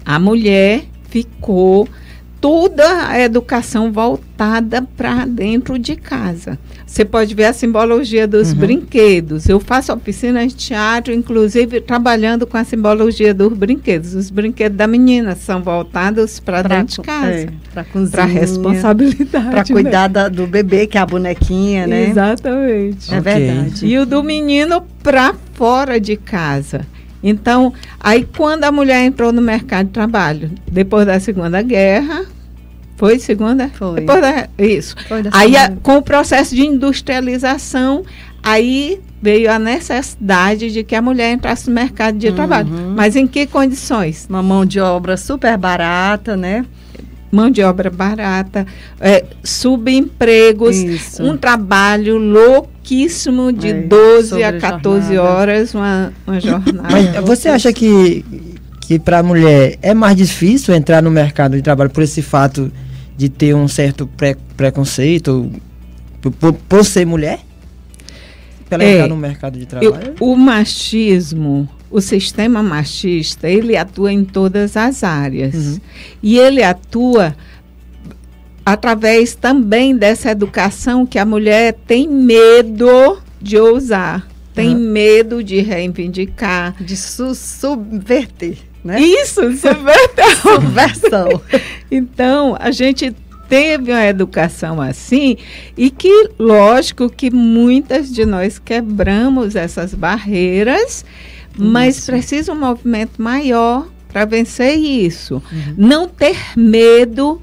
a 0.03 0.19
mulher 0.19 0.83
ficou 1.09 1.87
toda 2.45 3.07
a 3.07 3.19
educação 3.19 3.91
voltada 3.91 4.83
para 4.95 5.25
dentro 5.25 5.79
de 5.79 5.95
casa. 5.95 6.59
Você 6.85 7.03
pode 7.03 7.33
ver 7.33 7.45
a 7.45 7.53
simbologia 7.53 8.27
dos 8.27 8.51
uhum. 8.51 8.59
brinquedos. 8.59 9.49
Eu 9.49 9.59
faço 9.59 9.91
oficinas 9.91 10.53
de 10.53 10.55
teatro, 10.67 11.11
inclusive 11.11 11.81
trabalhando 11.81 12.45
com 12.45 12.55
a 12.55 12.63
simbologia 12.63 13.33
dos 13.33 13.51
brinquedos. 13.51 14.13
Os 14.13 14.29
brinquedos 14.29 14.77
da 14.77 14.85
menina 14.85 15.35
são 15.35 15.63
voltados 15.63 16.39
para 16.39 16.61
dentro 16.61 17.01
de 17.01 17.07
casa. 17.07 17.31
É, 17.31 17.49
para 17.73 17.83
cozinha. 17.83 18.11
Para 18.11 18.25
responsabilidade. 18.25 19.49
Para 19.49 19.65
cuidar 19.65 20.07
né? 20.07 20.13
da, 20.13 20.29
do 20.29 20.45
bebê, 20.45 20.85
que 20.85 20.99
é 20.99 21.01
a 21.01 21.05
bonequinha, 21.07 21.87
né? 21.87 22.11
Exatamente. 22.11 23.11
É 23.11 23.19
okay. 23.19 23.33
verdade. 23.33 23.87
E 23.87 23.97
o 23.97 24.05
do 24.05 24.21
menino 24.21 24.83
para 25.01 25.33
fora 25.55 25.99
de 25.99 26.15
casa. 26.15 26.85
Então, 27.23 27.73
aí 27.99 28.23
quando 28.37 28.65
a 28.65 28.71
mulher 28.71 29.03
entrou 29.03 29.33
no 29.33 29.41
mercado 29.41 29.87
de 29.87 29.93
trabalho, 29.93 30.51
depois 30.71 31.07
da 31.07 31.19
Segunda 31.19 31.59
Guerra, 31.63 32.34
Foi 32.97 33.19
segunda? 33.19 33.69
Foi. 33.69 33.95
Depois 33.95 34.21
da, 34.21 34.47
isso. 34.57 34.95
Foi 35.07 35.23
aí, 35.31 35.55
a, 35.57 35.71
com 35.83 35.97
o 35.97 36.01
processo 36.01 36.55
de 36.55 36.65
industrialização, 36.65 38.03
aí 38.41 39.01
veio 39.21 39.51
a 39.51 39.57
necessidade 39.57 40.71
de 40.71 40.83
que 40.83 40.95
a 40.95 41.01
mulher 41.01 41.33
entrasse 41.33 41.67
no 41.67 41.73
mercado 41.73 42.17
de 42.17 42.27
uhum. 42.27 42.35
trabalho. 42.35 42.69
Mas 42.95 43.15
em 43.15 43.27
que 43.27 43.47
condições? 43.47 44.27
Uma 44.29 44.43
mão 44.43 44.65
de 44.65 44.79
obra 44.79 45.17
super 45.17 45.57
barata, 45.57 46.37
né? 46.37 46.63
Mão 47.31 47.49
de 47.49 47.61
obra 47.63 47.89
barata, 47.89 48.65
é, 49.01 49.25
subempregos, 49.43 50.77
Isso. 50.77 51.23
um 51.23 51.35
trabalho 51.35 52.17
louquíssimo 52.17 53.51
de 53.51 53.69
é, 53.69 53.73
12 53.73 54.41
a 54.41 54.57
14 54.57 55.15
jornada. 55.15 55.29
horas, 55.29 55.73
uma, 55.73 56.13
uma 56.25 56.39
jornada. 56.39 56.87
Mas 56.89 57.25
você 57.25 57.49
acha 57.49 57.73
que, 57.73 58.23
que 58.79 58.97
para 58.97 59.19
a 59.19 59.23
mulher 59.23 59.77
é 59.81 59.93
mais 59.93 60.15
difícil 60.15 60.73
entrar 60.73 61.01
no 61.01 61.11
mercado 61.11 61.57
de 61.57 61.61
trabalho 61.61 61.89
por 61.89 62.03
esse 62.03 62.21
fato 62.21 62.71
de 63.17 63.29
ter 63.29 63.55
um 63.55 63.67
certo 63.67 64.07
pré, 64.07 64.35
preconceito 64.57 65.51
por, 66.39 66.53
por 66.53 66.85
ser 66.85 67.05
mulher? 67.05 67.39
Para 68.69 68.83
é, 68.83 68.93
entrar 68.93 69.07
no 69.07 69.17
mercado 69.17 69.59
de 69.59 69.65
trabalho? 69.65 70.15
Eu, 70.19 70.27
o 70.27 70.35
machismo, 70.35 71.69
o 71.89 72.01
sistema 72.01 72.63
machista, 72.63 73.47
ele 73.47 73.77
atua 73.77 74.11
em 74.11 74.25
todas 74.25 74.75
as 74.75 75.03
áreas. 75.03 75.53
Uhum. 75.53 75.79
E 76.21 76.37
ele 76.37 76.63
atua 76.63 77.35
através 78.65 79.35
também 79.35 79.95
dessa 79.95 80.31
educação 80.31 81.05
que 81.05 81.19
a 81.19 81.25
mulher 81.25 81.73
tem 81.85 82.07
medo 82.07 83.19
de 83.39 83.59
ousar, 83.59 84.27
tem 84.55 84.73
uhum. 84.73 84.91
medo 84.91 85.43
de 85.43 85.59
reivindicar, 85.59 86.81
de 86.81 86.95
su 86.95 87.35
subverter. 87.35 88.57
Né? 88.83 89.01
Isso, 89.01 89.41
subversão. 90.41 91.41
então, 91.91 92.55
a 92.59 92.71
gente 92.71 93.13
teve 93.49 93.91
uma 93.91 94.05
educação 94.05 94.81
assim 94.81 95.37
e 95.77 95.89
que, 95.89 96.29
lógico, 96.39 97.09
que 97.09 97.29
muitas 97.29 98.11
de 98.11 98.25
nós 98.25 98.57
quebramos 98.57 99.55
essas 99.55 99.93
barreiras, 99.93 101.03
isso. 101.53 101.63
mas 101.63 102.05
precisa 102.05 102.53
um 102.53 102.59
movimento 102.59 103.21
maior 103.21 103.87
para 104.07 104.23
vencer 104.23 104.77
isso. 104.77 105.43
Uhum. 105.51 105.73
Não 105.77 106.07
ter 106.07 106.37
medo. 106.55 107.41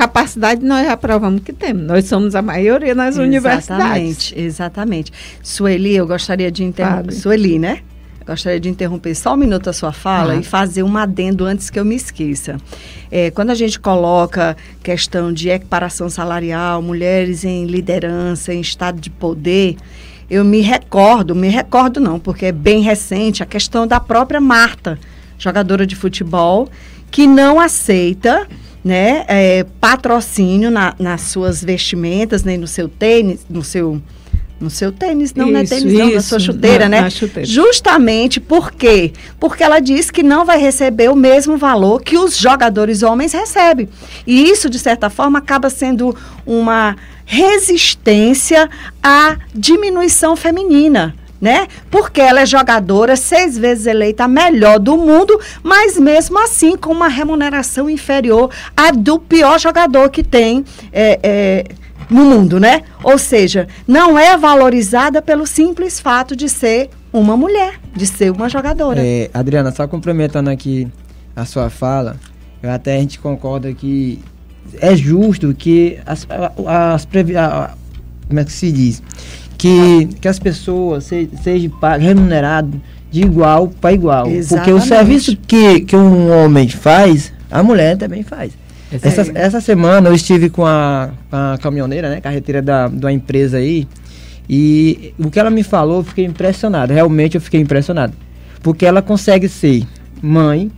Capacidade 0.00 0.64
nós 0.64 0.88
aprovamos 0.88 1.42
que 1.42 1.52
temos. 1.52 1.82
Nós 1.82 2.06
somos 2.06 2.34
a 2.34 2.40
maioria 2.40 2.94
nas 2.94 3.16
exatamente, 3.16 3.28
universidades. 3.28 4.32
Exatamente. 4.34 5.12
Sueli, 5.42 5.94
eu 5.94 6.06
gostaria 6.06 6.50
de 6.50 6.64
interromper. 6.64 7.12
Sueli, 7.12 7.58
né? 7.58 7.80
Gostaria 8.26 8.58
de 8.58 8.70
interromper 8.70 9.14
só 9.14 9.34
um 9.34 9.36
minuto 9.36 9.68
a 9.68 9.74
sua 9.74 9.92
fala 9.92 10.32
ah. 10.32 10.36
e 10.36 10.42
fazer 10.42 10.82
um 10.82 10.96
adendo 10.96 11.44
antes 11.44 11.68
que 11.68 11.78
eu 11.78 11.84
me 11.84 11.94
esqueça. 11.94 12.56
É, 13.10 13.30
quando 13.30 13.50
a 13.50 13.54
gente 13.54 13.78
coloca 13.78 14.56
questão 14.82 15.30
de 15.30 15.50
equiparação 15.50 16.08
salarial, 16.08 16.80
mulheres 16.80 17.44
em 17.44 17.66
liderança, 17.66 18.54
em 18.54 18.60
estado 18.62 18.98
de 18.98 19.10
poder, 19.10 19.76
eu 20.30 20.42
me 20.42 20.62
recordo, 20.62 21.34
me 21.34 21.48
recordo 21.48 22.00
não, 22.00 22.18
porque 22.18 22.46
é 22.46 22.52
bem 22.52 22.80
recente, 22.80 23.42
a 23.42 23.46
questão 23.46 23.86
da 23.86 24.00
própria 24.00 24.40
Marta, 24.40 24.98
jogadora 25.36 25.86
de 25.86 25.94
futebol, 25.94 26.70
que 27.10 27.26
não 27.26 27.60
aceita 27.60 28.48
né, 28.84 29.24
é, 29.28 29.64
patrocínio 29.80 30.70
na, 30.70 30.94
nas 30.98 31.22
suas 31.22 31.62
vestimentas, 31.62 32.44
nem 32.44 32.56
no 32.56 32.66
seu 32.66 32.88
tênis, 32.88 33.44
no 33.48 33.62
seu 33.62 34.00
no 34.60 34.68
seu 34.68 34.92
tênis, 34.92 35.32
não, 35.32 35.46
isso, 35.46 35.52
não 35.54 35.60
é 35.60 35.64
tênis, 35.64 35.92
não, 35.94 36.10
na 36.12 36.20
sua 36.20 36.38
chuteira, 36.38 36.84
na, 36.84 36.88
né? 36.90 37.00
Na 37.00 37.10
chuteira. 37.10 37.48
Justamente 37.48 38.38
por 38.38 38.70
quê? 38.70 39.10
Porque 39.38 39.64
ela 39.64 39.80
diz 39.80 40.10
que 40.10 40.22
não 40.22 40.44
vai 40.44 40.60
receber 40.60 41.10
o 41.10 41.16
mesmo 41.16 41.56
valor 41.56 42.02
que 42.02 42.18
os 42.18 42.36
jogadores 42.36 43.02
homens 43.02 43.32
recebem. 43.32 43.88
E 44.26 44.50
isso, 44.50 44.68
de 44.68 44.78
certa 44.78 45.08
forma, 45.08 45.38
acaba 45.38 45.70
sendo 45.70 46.14
uma 46.44 46.94
resistência 47.24 48.68
à 49.02 49.38
diminuição 49.54 50.36
feminina. 50.36 51.14
Né? 51.40 51.68
Porque 51.90 52.20
ela 52.20 52.42
é 52.42 52.46
jogadora, 52.46 53.16
seis 53.16 53.56
vezes 53.56 53.86
eleita 53.86 54.24
a 54.24 54.28
melhor 54.28 54.78
do 54.78 54.98
mundo, 54.98 55.40
mas 55.62 55.98
mesmo 55.98 56.38
assim 56.38 56.76
com 56.76 56.92
uma 56.92 57.08
remuneração 57.08 57.88
inferior 57.88 58.50
à 58.76 58.90
do 58.90 59.18
pior 59.18 59.58
jogador 59.58 60.10
que 60.10 60.22
tem 60.22 60.62
é, 60.92 61.18
é, 61.22 61.64
no 62.10 62.26
mundo, 62.26 62.60
né? 62.60 62.82
Ou 63.02 63.16
seja, 63.16 63.68
não 63.88 64.18
é 64.18 64.36
valorizada 64.36 65.22
pelo 65.22 65.46
simples 65.46 65.98
fato 65.98 66.36
de 66.36 66.46
ser 66.46 66.90
uma 67.12 67.36
mulher, 67.36 67.80
de 67.94 68.06
ser 68.06 68.30
uma 68.30 68.48
jogadora. 68.48 69.00
É, 69.02 69.30
Adriana, 69.32 69.72
só 69.72 69.88
complementando 69.88 70.50
aqui 70.50 70.88
a 71.34 71.46
sua 71.46 71.70
fala, 71.70 72.16
até 72.62 72.96
a 72.96 73.00
gente 73.00 73.18
concorda 73.18 73.72
que 73.72 74.22
é 74.80 74.94
justo 74.94 75.54
que 75.54 75.98
as, 76.04 76.26
as, 76.28 77.06
as 77.06 77.08
como 78.28 78.40
é 78.40 78.44
que 78.44 78.52
se 78.52 78.70
diz? 78.70 79.02
Que, 79.60 80.06
que 80.22 80.26
as 80.26 80.38
pessoas 80.38 81.04
se, 81.04 81.28
sejam 81.42 81.70
remuneradas 81.98 82.80
de 83.10 83.20
igual 83.20 83.68
para 83.68 83.92
igual. 83.92 84.26
Exatamente. 84.26 84.70
Porque 84.70 84.72
o 84.72 84.80
serviço 84.80 85.36
que, 85.36 85.80
que 85.80 85.94
um 85.94 86.30
homem 86.30 86.66
faz, 86.66 87.30
a 87.50 87.62
mulher 87.62 87.98
também 87.98 88.22
faz. 88.22 88.52
Essa, 88.90 89.30
essa 89.34 89.60
semana 89.60 90.08
eu 90.08 90.14
estive 90.14 90.48
com 90.48 90.64
a, 90.64 91.10
a 91.30 91.58
caminhoneira, 91.60 92.08
né? 92.08 92.22
Carreteira 92.22 92.62
da, 92.62 92.88
da 92.88 93.12
empresa 93.12 93.58
aí. 93.58 93.86
E 94.48 95.12
o 95.18 95.30
que 95.30 95.38
ela 95.38 95.50
me 95.50 95.62
falou, 95.62 95.98
eu 95.98 96.04
fiquei 96.04 96.24
impressionado. 96.24 96.94
Realmente 96.94 97.34
eu 97.34 97.40
fiquei 97.40 97.60
impressionado. 97.60 98.14
Porque 98.62 98.86
ela 98.86 99.02
consegue 99.02 99.46
ser 99.46 99.86
mãe, 100.22 100.70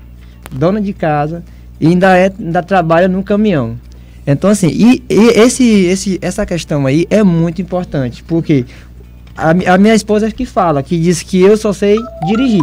dona 0.50 0.80
de 0.80 0.92
casa 0.92 1.44
e 1.80 1.86
ainda, 1.86 2.18
é, 2.18 2.32
ainda 2.36 2.64
trabalha 2.64 3.06
no 3.06 3.22
caminhão. 3.22 3.78
Então, 4.26 4.50
assim, 4.50 4.68
e, 4.68 5.02
e 5.08 5.40
esse, 5.40 5.64
esse, 5.86 6.18
essa 6.22 6.46
questão 6.46 6.86
aí 6.86 7.06
é 7.10 7.22
muito 7.22 7.60
importante, 7.60 8.22
porque 8.22 8.64
a, 9.36 9.50
a, 9.74 9.78
minha 9.78 9.94
esposa 9.94 10.30
que 10.30 10.46
fala, 10.46 10.82
que 10.82 10.98
diz 10.98 11.22
que 11.22 11.40
eu 11.40 11.56
só 11.56 11.72
sei 11.72 11.96
dirigir, 12.26 12.62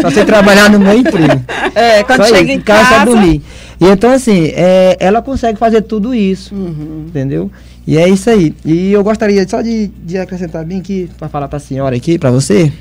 só 0.00 0.10
sei 0.10 0.24
trabalhar 0.24 0.70
no 0.70 0.80
meu 0.80 0.98
emprego. 0.98 1.42
É, 1.76 2.02
quando 2.04 2.24
só 2.24 2.34
chega 2.34 2.50
isso, 2.50 2.52
em 2.52 2.60
casa... 2.62 2.88
casa 2.88 3.04
dormir. 3.04 3.42
E 3.78 3.84
então, 3.84 4.10
assim, 4.10 4.46
é, 4.54 4.96
ela 4.98 5.20
consegue 5.20 5.58
fazer 5.58 5.82
tudo 5.82 6.14
isso, 6.14 6.54
uhum. 6.54 7.04
entendeu? 7.06 7.50
E 7.86 7.98
é 7.98 8.08
isso 8.08 8.30
aí. 8.30 8.54
E 8.64 8.92
eu 8.92 9.04
gostaria 9.04 9.46
só 9.46 9.60
de, 9.60 9.88
de 9.88 10.16
acrescentar 10.16 10.64
bem 10.64 10.78
aqui, 10.78 11.10
para 11.18 11.28
falar 11.28 11.48
para 11.48 11.58
a 11.58 11.60
senhora 11.60 11.94
aqui, 11.94 12.18
para 12.18 12.30
você, 12.30 12.72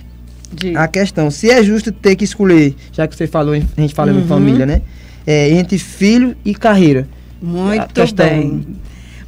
de... 0.53 0.77
a 0.77 0.87
questão, 0.87 1.29
se 1.29 1.51
é 1.51 1.61
justo 1.61 1.91
ter 1.91 2.15
que 2.15 2.23
escolher, 2.23 2.73
já 2.93 3.05
que 3.05 3.17
você 3.17 3.27
falou, 3.27 3.53
a 3.53 3.81
gente 3.81 3.93
fala 3.93 4.13
uhum. 4.13 4.21
em 4.21 4.27
família, 4.27 4.65
né? 4.65 4.81
É, 5.27 5.49
entre 5.49 5.77
filho 5.77 6.37
e 6.45 6.55
carreira. 6.55 7.05
Muito 7.41 8.13
bem. 8.13 8.77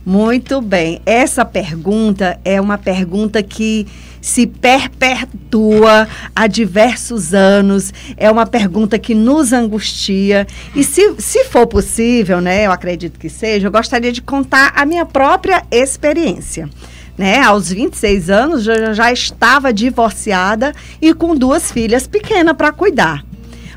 Muito 0.05 0.61
bem. 0.61 1.01
Essa 1.05 1.43
pergunta 1.43 2.39
é 2.45 2.61
uma 2.61 2.77
pergunta 2.77 3.43
que 3.43 3.85
se 4.21 4.47
perpetua 4.47 6.07
há 6.35 6.47
diversos 6.47 7.33
anos. 7.33 7.93
É 8.15 8.31
uma 8.31 8.45
pergunta 8.45 8.97
que 8.97 9.13
nos 9.13 9.51
angustia. 9.51 10.47
E 10.73 10.83
se, 10.83 11.15
se 11.19 11.43
for 11.45 11.67
possível, 11.67 12.39
né, 12.39 12.65
eu 12.65 12.71
acredito 12.71 13.19
que 13.19 13.29
seja, 13.29 13.67
eu 13.67 13.71
gostaria 13.71 14.11
de 14.11 14.21
contar 14.21 14.71
a 14.75 14.85
minha 14.85 15.05
própria 15.05 15.63
experiência. 15.69 16.69
Né, 17.17 17.41
aos 17.41 17.69
26 17.69 18.29
anos, 18.29 18.67
eu 18.67 18.93
já 18.93 19.11
estava 19.11 19.73
divorciada 19.73 20.71
e 21.01 21.13
com 21.13 21.35
duas 21.35 21.71
filhas 21.71 22.05
pequenas 22.05 22.55
para 22.55 22.71
cuidar. 22.71 23.25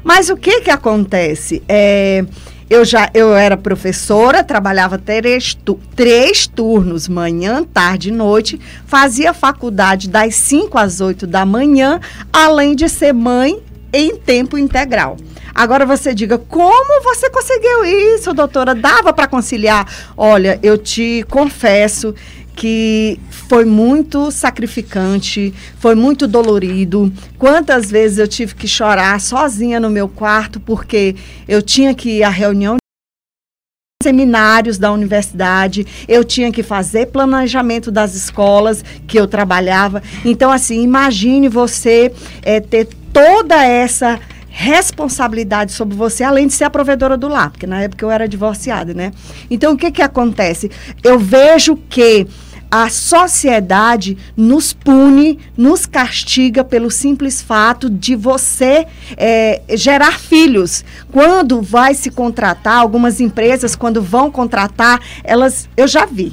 Mas 0.05 0.29
o 0.31 0.37
que 0.37 0.61
que 0.61 0.71
acontece? 0.71 1.63
É, 1.69 2.25
eu 2.71 2.85
já 2.85 3.11
eu 3.13 3.35
era 3.35 3.57
professora, 3.57 4.45
trabalhava 4.45 4.97
três, 4.97 5.55
tu, 5.55 5.79
três 5.97 6.47
turnos, 6.47 7.09
manhã, 7.09 7.65
tarde 7.65 8.11
e 8.11 8.13
noite, 8.13 8.61
fazia 8.87 9.35
faculdade 9.35 10.09
das 10.09 10.37
5 10.37 10.79
às 10.79 11.01
8 11.01 11.27
da 11.27 11.45
manhã, 11.45 11.99
além 12.33 12.77
de 12.77 12.89
ser 12.89 13.13
mãe 13.13 13.61
em 13.93 14.15
tempo 14.17 14.57
integral. 14.57 15.17
Agora 15.53 15.85
você 15.85 16.15
diga, 16.15 16.39
como 16.39 17.03
você 17.03 17.29
conseguiu 17.29 17.85
isso, 17.85 18.33
doutora? 18.33 18.73
Dava 18.73 19.13
para 19.13 19.27
conciliar? 19.27 19.85
Olha, 20.17 20.61
eu 20.63 20.79
te 20.79 21.25
confesso 21.29 22.15
que 22.61 23.19
foi 23.49 23.65
muito 23.65 24.31
sacrificante, 24.31 25.55
foi 25.79 25.95
muito 25.95 26.27
dolorido. 26.27 27.11
Quantas 27.39 27.91
vezes 27.91 28.19
eu 28.19 28.29
tive 28.29 28.55
que 28.55 28.69
chorar 28.69 29.19
sozinha 29.19 29.81
no 29.81 29.89
meu 29.89 30.07
quarto 30.07 30.61
porque 30.61 31.17
eu 31.49 31.63
tinha 31.63 31.95
que 31.95 32.19
ir 32.19 32.23
à 32.23 32.29
reunião 32.29 32.77
seminários 34.03 34.77
da 34.77 34.93
universidade, 34.93 35.87
eu 36.07 36.23
tinha 36.23 36.53
que 36.53 36.63
fazer 36.63 37.07
planejamento 37.07 37.91
das 37.91 38.15
escolas 38.15 38.85
que 39.07 39.19
eu 39.19 39.27
trabalhava. 39.27 40.03
Então, 40.23 40.53
assim, 40.53 40.83
imagine 40.83 41.49
você 41.49 42.13
é, 42.43 42.61
ter 42.61 42.89
toda 43.11 43.65
essa 43.65 44.21
responsabilidade 44.51 45.73
sobre 45.73 45.97
você, 45.97 46.23
além 46.23 46.47
de 46.47 46.53
ser 46.53 46.65
a 46.65 46.71
provedora 46.71 47.17
do 47.17 47.27
lar, 47.27 47.51
porque 47.51 47.67
na 47.67 47.81
época 47.81 48.05
eu 48.05 48.11
era 48.11 48.29
divorciada, 48.29 48.93
né? 48.93 49.13
Então, 49.51 49.73
o 49.73 49.77
que 49.79 49.91
que 49.91 50.03
acontece? 50.03 50.71
Eu 51.03 51.19
vejo 51.19 51.77
que 51.89 52.27
a 52.71 52.89
sociedade 52.89 54.17
nos 54.37 54.73
pune, 54.73 55.39
nos 55.57 55.87
castiga 55.87 56.63
pelo 56.63 56.91
simples 56.91 57.43
fato 57.43 57.91
de 57.91 58.15
você 58.15 58.87
é, 59.17 59.63
gerar 59.75 60.19
filhos. 60.19 60.85
Quando 61.11 61.61
vai 61.61 61.95
se 61.95 62.11
contratar, 62.11 62.77
algumas 62.77 63.21
empresas, 63.21 63.75
quando 63.75 64.01
vão 64.01 64.31
contratar, 64.31 65.01
elas. 65.25 65.69
Eu 65.77 65.89
já 65.89 66.07
vi. 66.07 66.33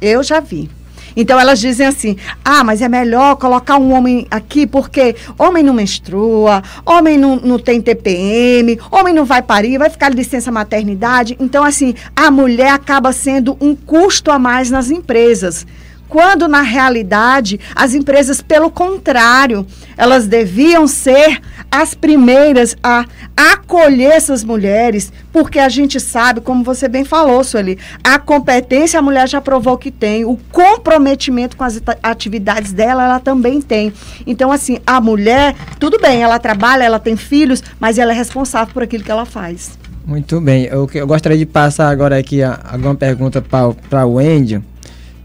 Eu 0.00 0.22
já 0.22 0.38
vi. 0.38 0.70
Então 1.16 1.38
elas 1.38 1.60
dizem 1.60 1.86
assim: 1.86 2.16
ah, 2.44 2.64
mas 2.64 2.82
é 2.82 2.88
melhor 2.88 3.36
colocar 3.36 3.76
um 3.76 3.92
homem 3.92 4.26
aqui 4.30 4.66
porque 4.66 5.14
homem 5.38 5.62
não 5.62 5.74
menstrua, 5.74 6.62
homem 6.84 7.18
não, 7.18 7.36
não 7.36 7.58
tem 7.58 7.80
TPM, 7.80 8.78
homem 8.90 9.14
não 9.14 9.24
vai 9.24 9.42
parir, 9.42 9.78
vai 9.78 9.90
ficar 9.90 10.10
de 10.10 10.16
licença 10.16 10.50
maternidade. 10.50 11.36
Então, 11.40 11.64
assim, 11.64 11.94
a 12.14 12.30
mulher 12.30 12.70
acaba 12.70 13.12
sendo 13.12 13.56
um 13.60 13.74
custo 13.74 14.30
a 14.30 14.38
mais 14.38 14.70
nas 14.70 14.90
empresas 14.90 15.66
quando 16.08 16.46
na 16.48 16.62
realidade 16.62 17.58
as 17.74 17.94
empresas, 17.94 18.40
pelo 18.40 18.70
contrário, 18.70 19.66
elas 19.96 20.26
deviam 20.26 20.86
ser 20.86 21.40
as 21.70 21.92
primeiras 21.92 22.76
a 22.82 23.04
acolher 23.36 24.12
essas 24.12 24.44
mulheres, 24.44 25.12
porque 25.32 25.58
a 25.58 25.68
gente 25.68 25.98
sabe, 25.98 26.40
como 26.40 26.62
você 26.62 26.88
bem 26.88 27.04
falou, 27.04 27.42
Sueli, 27.42 27.78
a 28.02 28.18
competência 28.18 28.98
a 28.98 29.02
mulher 29.02 29.28
já 29.28 29.40
provou 29.40 29.76
que 29.76 29.90
tem, 29.90 30.24
o 30.24 30.38
comprometimento 30.52 31.56
com 31.56 31.64
as 31.64 31.80
atividades 32.02 32.72
dela, 32.72 33.04
ela 33.04 33.20
também 33.20 33.60
tem. 33.60 33.92
Então, 34.26 34.52
assim, 34.52 34.78
a 34.86 35.00
mulher, 35.00 35.56
tudo 35.80 35.98
bem, 35.98 36.22
ela 36.22 36.38
trabalha, 36.38 36.84
ela 36.84 37.00
tem 37.00 37.16
filhos, 37.16 37.62
mas 37.80 37.98
ela 37.98 38.12
é 38.12 38.14
responsável 38.14 38.72
por 38.72 38.82
aquilo 38.82 39.02
que 39.02 39.10
ela 39.10 39.24
faz. 39.24 39.76
Muito 40.06 40.40
bem. 40.40 40.64
Eu, 40.64 40.88
eu 40.94 41.06
gostaria 41.06 41.38
de 41.38 41.46
passar 41.46 41.88
agora 41.88 42.18
aqui 42.18 42.42
a, 42.42 42.60
alguma 42.70 42.94
pergunta 42.94 43.42
para 43.42 44.06
o 44.06 44.14
Wendy. 44.14 44.62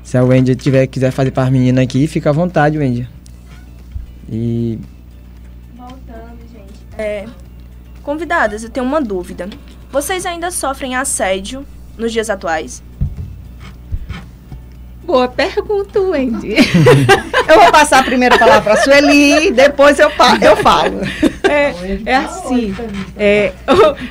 Se 0.09 0.17
a 0.17 0.23
Wendy 0.23 0.55
tiver, 0.55 0.87
quiser 0.87 1.11
fazer 1.11 1.29
para 1.29 1.43
as 1.43 1.51
meninas 1.51 1.83
aqui, 1.83 2.07
fica 2.07 2.31
à 2.31 2.33
vontade, 2.33 2.79
Wendy. 2.79 3.07
E. 4.27 4.79
Voltando, 5.77 6.39
gente. 6.51 6.73
É, 6.97 7.27
convidadas, 8.01 8.63
eu 8.63 8.71
tenho 8.71 8.87
uma 8.87 8.99
dúvida. 8.99 9.47
Vocês 9.91 10.25
ainda 10.25 10.49
sofrem 10.49 10.95
assédio 10.95 11.63
nos 11.95 12.11
dias 12.11 12.27
atuais? 12.27 12.81
Boa 15.09 15.27
pergunta, 15.27 15.99
Wendy. 15.99 16.53
eu 17.49 17.59
vou 17.59 17.71
passar 17.71 18.01
a 18.01 18.03
primeira 18.03 18.37
palavra 18.37 18.61
para 18.61 18.73
a 18.73 18.77
Sueli, 18.77 19.49
depois 19.49 19.97
eu, 19.97 20.07
eu 20.39 20.55
falo. 20.57 21.01
É, 21.49 21.73
é 22.05 22.15
assim, 22.15 22.75
é, 23.17 23.51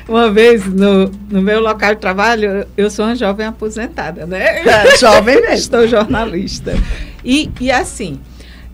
uma 0.09 0.29
vez 0.29 0.67
no, 0.67 1.09
no 1.31 1.41
meu 1.41 1.61
local 1.61 1.95
de 1.95 2.01
trabalho, 2.01 2.67
eu 2.77 2.91
sou 2.91 3.05
uma 3.05 3.15
jovem 3.15 3.47
aposentada, 3.47 4.27
né? 4.27 4.67
É, 4.67 4.97
jovem 4.99 5.37
mesmo. 5.37 5.55
Estou 5.55 5.87
jornalista. 5.87 6.75
E, 7.25 7.49
e 7.61 7.71
assim, 7.71 8.19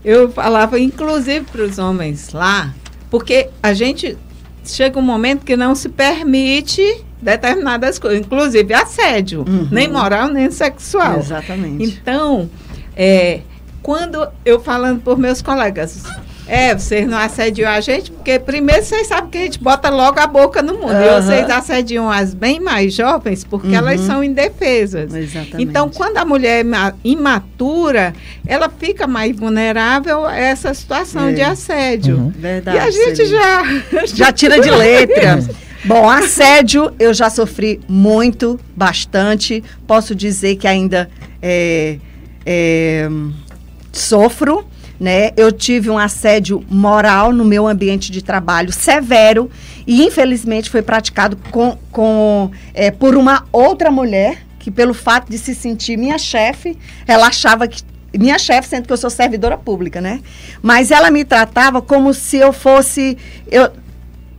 eu 0.03 0.31
falava 0.31 0.79
inclusive 0.79 1.45
para 1.45 1.61
os 1.61 1.77
homens 1.77 2.33
lá, 2.33 2.73
porque 3.11 3.49
a 3.61 3.71
gente 3.71 4.17
chega 4.65 4.97
um 4.97 5.03
momento 5.03 5.45
que 5.45 5.55
não 5.55 5.75
se 5.75 5.89
permite 5.89 7.05
determinadas 7.25 7.97
coisas, 7.97 8.19
inclusive 8.19 8.73
assédio, 8.73 9.43
uhum. 9.47 9.67
nem 9.71 9.89
moral 9.89 10.29
nem 10.29 10.49
sexual. 10.51 11.17
Exatamente. 11.17 11.83
Então, 11.83 12.49
é, 12.95 13.41
quando 13.81 14.27
eu 14.45 14.59
falando 14.59 15.01
por 15.01 15.17
meus 15.17 15.41
colegas, 15.41 16.03
é, 16.47 16.75
vocês 16.75 17.07
não 17.07 17.17
assediam 17.17 17.71
a 17.71 17.81
gente, 17.81 18.11
porque 18.11 18.37
primeiro 18.37 18.83
vocês 18.83 19.07
sabem 19.07 19.31
que 19.31 19.37
a 19.39 19.41
gente 19.41 19.59
bota 19.59 19.89
logo 19.89 20.19
a 20.19 20.27
boca 20.27 20.61
no 20.61 20.73
mundo. 20.75 20.93
Uhum. 20.93 21.01
E 21.01 21.21
vocês 21.21 21.49
assediam 21.49 22.09
as 22.09 22.35
bem 22.35 22.59
mais 22.59 22.93
jovens, 22.93 23.43
porque 23.43 23.69
uhum. 23.69 23.75
elas 23.75 24.01
são 24.01 24.23
indefesas. 24.23 25.13
Exatamente. 25.13 25.63
Então, 25.63 25.89
quando 25.89 26.17
a 26.17 26.25
mulher 26.25 26.63
é 26.63 26.93
imatura, 27.03 28.13
ela 28.45 28.69
fica 28.69 29.07
mais 29.07 29.35
vulnerável 29.35 30.25
a 30.27 30.37
essa 30.37 30.71
situação 30.75 31.29
é. 31.29 31.33
de 31.33 31.41
assédio. 31.41 32.17
Uhum. 32.17 32.29
Verdade. 32.29 32.77
E 32.77 32.79
a 32.79 32.91
gente 32.91 33.25
já. 33.25 33.63
Já 34.05 34.31
tira 34.31 34.59
de 34.59 34.69
letra. 34.69 35.39
Bom, 35.85 36.09
assédio 36.09 36.91
eu 36.97 37.13
já 37.13 37.29
sofri 37.29 37.79
muito, 37.87 38.59
bastante. 38.75 39.63
Posso 39.85 40.15
dizer 40.15 40.55
que 40.55 40.67
ainda 40.67 41.07
é, 41.39 41.99
é, 42.43 43.07
sofro. 43.91 44.65
Né? 44.99 45.29
Eu 45.37 45.51
tive 45.51 45.91
um 45.91 45.97
assédio 45.99 46.65
moral 46.67 47.31
no 47.31 47.45
meu 47.45 47.67
ambiente 47.67 48.11
de 48.11 48.23
trabalho 48.23 48.71
severo 48.71 49.51
e 49.85 50.03
infelizmente 50.03 50.71
foi 50.71 50.81
praticado 50.81 51.37
com, 51.51 51.77
com 51.91 52.49
é, 52.73 52.89
por 52.89 53.15
uma 53.15 53.45
outra 53.51 53.91
mulher 53.91 54.43
que 54.57 54.71
pelo 54.71 54.93
fato 54.93 55.29
de 55.29 55.37
se 55.37 55.53
sentir 55.53 55.97
minha 55.97 56.17
chefe, 56.17 56.79
ela 57.05 57.27
achava 57.27 57.67
que 57.67 57.83
minha 58.17 58.39
chefe, 58.39 58.69
sendo 58.69 58.87
que 58.87 58.93
eu 58.93 58.97
sou 58.97 59.09
servidora 59.09 59.57
pública, 59.57 59.99
né? 60.01 60.21
Mas 60.63 60.89
ela 60.89 61.11
me 61.11 61.25
tratava 61.25 61.81
como 61.81 62.13
se 62.13 62.37
eu 62.37 62.53
fosse 62.53 63.17
eu 63.51 63.69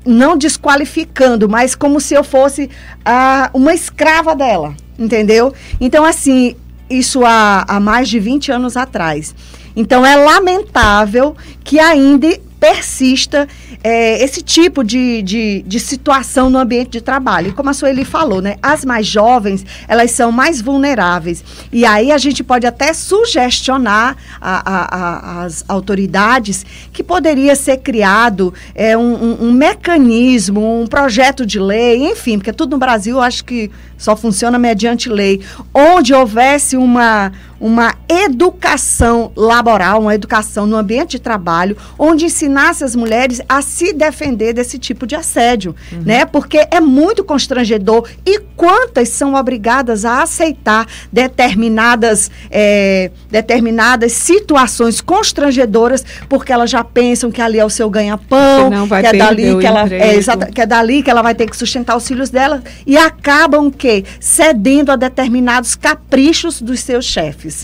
não 0.07 0.37
desqualificando, 0.37 1.49
mas 1.49 1.75
como 1.75 2.01
se 2.01 2.15
eu 2.15 2.23
fosse 2.23 2.71
a, 3.05 3.51
uma 3.53 3.75
escrava 3.75 4.35
dela, 4.35 4.75
entendeu? 4.99 5.53
Então, 5.81 6.05
assim, 6.05 6.57
isso 6.89 7.25
há, 7.25 7.65
há 7.67 7.81
mais 7.81 8.09
de 8.09 8.19
20 8.19 8.53
anos 8.53 8.77
atrás. 8.77 9.35
Então, 9.75 10.07
é 10.07 10.17
lamentável 10.17 11.37
que 11.63 11.79
ainda 11.79 12.39
persista 12.67 13.47
é, 13.85 14.21
esse 14.25 14.43
tipo 14.43 14.83
de, 14.83 15.23
de, 15.23 15.63
de, 15.65 15.79
situação 15.79 16.51
no 16.51 16.59
ambiente 16.59 16.91
de 16.91 17.01
trabalho. 17.01 17.51
E 17.51 17.53
como 17.53 17.71
a 17.71 17.73
Sueli 17.73 18.05
falou, 18.05 18.43
né, 18.43 18.57
as 18.61 18.85
mais 18.85 19.07
jovens, 19.07 19.65
elas 19.87 20.11
são 20.11 20.33
mais 20.33 20.61
vulneráveis. 20.61 21.45
E 21.73 21.85
aí 21.85 22.11
a 22.11 22.19
gente 22.19 22.43
pode 22.43 22.67
até 22.67 22.93
sugestionar 22.93 24.17
a, 24.41 24.63
a, 24.75 24.97
a, 24.97 25.45
as 25.45 25.65
autoridades 25.69 26.67
que 26.93 27.05
poderia 27.05 27.55
ser 27.55 27.77
criado 27.77 28.53
é, 28.75 28.99
um, 28.99 29.15
um, 29.15 29.47
um, 29.49 29.53
mecanismo, 29.53 30.81
um 30.83 30.89
projeto 30.89 31.47
de 31.47 31.61
lei, 31.61 32.11
enfim, 32.11 32.37
porque 32.39 32.53
tudo 32.53 32.73
no 32.73 32.79
Brasil 32.79 33.21
acho 33.21 33.45
que 33.45 33.71
só 33.97 34.17
funciona 34.17 34.59
mediante 34.59 35.09
lei, 35.09 35.41
onde 35.73 36.13
houvesse 36.13 36.77
uma, 36.77 37.33
uma 37.61 37.95
educação 38.09 39.33
laboral, 39.35 40.01
uma 40.01 40.15
educação 40.15 40.67
no 40.67 40.77
ambiente 40.77 41.13
de 41.13 41.19
trabalho, 41.21 41.77
onde 41.99 42.27
ensinasse 42.27 42.85
as 42.85 42.95
mulheres 42.95 43.41
a 43.49 43.63
se 43.63 43.93
defender 43.93 44.53
desse 44.53 44.79
tipo 44.79 45.07
de 45.07 45.15
assédio, 45.15 45.75
uhum. 45.93 46.03
né? 46.05 46.25
Porque 46.25 46.67
é 46.71 46.81
muito 46.81 47.25
constrangedor. 47.25 48.09
E 48.25 48.41
quantas 48.57 49.09
são 49.09 49.35
obrigadas 49.35 50.05
a 50.05 50.23
aceitar 50.23 50.87
determinadas, 51.13 52.31
é, 52.51 53.11
determinadas 53.31 54.13
situações 54.13 55.01
constrangedoras, 55.01 56.05
porque 56.29 56.53
elas 56.53 56.71
já 56.71 56.85
pensam 56.85 57.31
que 57.31 57.41
ali 57.41 57.59
é 57.59 57.65
o 57.65 57.71
seu 57.71 57.89
ganha-pão, 57.89 58.71
que 58.89 59.07
é 59.07 59.13
dali 59.13 59.59
que 59.59 59.67
ela 59.67 59.89
é, 59.89 60.17
exata, 60.17 60.47
que 60.47 60.61
é 60.61 60.67
dali 60.67 61.03
que 61.03 61.11
ela 61.11 61.23
vai 61.23 61.35
ter 61.35 61.49
que 61.49 61.57
sustentar 61.57 61.97
os 61.97 62.07
filhos 62.07 62.31
dela 62.31 62.63
e 62.87 62.97
acabam 62.97 63.71
que 63.71 64.05
cedendo 64.21 64.91
a 64.91 64.97
determinados 64.97 65.75
caprichos 65.75 66.61
dos 66.61 66.81
seus 66.81 67.05
chefes. 67.05 67.56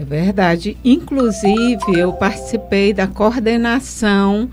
É 0.00 0.04
verdade. 0.04 0.78
Inclusive, 0.82 1.92
eu 1.94 2.10
participei 2.14 2.94
da 2.94 3.06
coordenação 3.06 4.48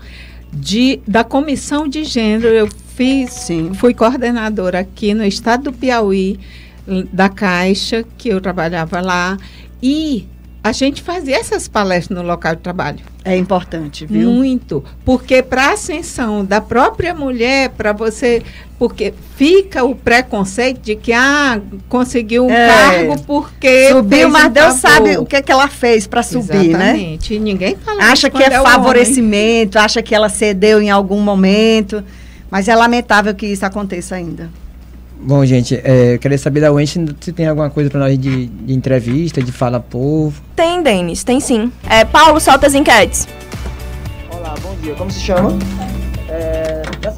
de, 0.52 1.00
da 1.08 1.24
comissão 1.24 1.88
de 1.88 2.04
gênero. 2.04 2.48
Eu 2.48 2.68
fiz, 2.94 3.30
Sim. 3.30 3.72
fui 3.72 3.94
coordenadora 3.94 4.80
aqui 4.80 5.14
no 5.14 5.24
estado 5.24 5.64
do 5.64 5.72
Piauí, 5.72 6.38
da 7.10 7.30
Caixa, 7.30 8.04
que 8.18 8.28
eu 8.28 8.42
trabalhava 8.42 9.00
lá. 9.00 9.38
E 9.82 10.28
a 10.62 10.72
gente 10.72 11.02
fazia 11.02 11.36
essas 11.36 11.68
palestras 11.68 12.18
no 12.18 12.26
local 12.26 12.56
de 12.56 12.62
trabalho. 12.62 12.98
É 13.24 13.36
importante, 13.36 14.04
viu? 14.06 14.30
Muito, 14.30 14.84
porque 15.04 15.42
para 15.42 15.66
a 15.66 15.72
ascensão 15.72 16.44
da 16.44 16.60
própria 16.60 17.14
mulher, 17.14 17.70
para 17.70 17.92
você, 17.92 18.42
porque 18.78 19.14
fica 19.36 19.84
o 19.84 19.94
preconceito 19.94 20.80
de 20.80 20.96
que 20.96 21.12
ah, 21.12 21.60
conseguiu 21.88 22.46
um 22.46 22.50
é. 22.50 22.66
cargo 22.66 23.22
porque 23.22 23.90
subiu, 23.90 24.28
mas 24.28 24.52
Deus 24.52 24.74
sabe 24.74 25.16
o 25.16 25.24
que 25.24 25.36
é 25.36 25.42
que 25.42 25.52
ela 25.52 25.68
fez 25.68 26.06
para 26.06 26.22
subir, 26.22 26.76
né? 26.76 26.90
Exatamente. 26.90 27.34
né? 27.34 27.36
E 27.36 27.40
ninguém 27.40 27.76
fala 27.76 28.04
Acha 28.04 28.28
que 28.28 28.42
é, 28.42 28.46
é 28.46 28.62
favorecimento, 28.62 29.78
acha 29.78 30.02
que 30.02 30.14
ela 30.14 30.28
cedeu 30.28 30.80
em 30.82 30.90
algum 30.90 31.20
momento, 31.20 32.02
mas 32.50 32.66
é 32.66 32.74
lamentável 32.74 33.34
que 33.34 33.46
isso 33.46 33.64
aconteça 33.64 34.16
ainda. 34.16 34.50
Bom, 35.20 35.44
gente, 35.44 35.74
é, 35.82 36.14
eu 36.14 36.18
queria 36.18 36.38
saber 36.38 36.60
da 36.60 36.70
Wendy 36.70 37.16
se 37.20 37.32
tem 37.32 37.46
alguma 37.46 37.68
coisa 37.68 37.90
para 37.90 38.00
nós 38.00 38.18
de, 38.18 38.46
de, 38.46 38.72
entrevista, 38.72 39.42
de 39.42 39.50
fala 39.50 39.80
povo. 39.80 40.40
Tem, 40.54 40.82
Denis, 40.82 41.24
tem 41.24 41.40
sim. 41.40 41.72
É, 41.88 42.04
Paulo, 42.04 42.38
solta 42.38 42.66
as 42.66 42.74
enquetes. 42.74 43.26
Olá, 44.30 44.54
bom 44.62 44.76
dia. 44.80 44.94
Como 44.94 45.10
se 45.10 45.20
chama? 45.20 45.58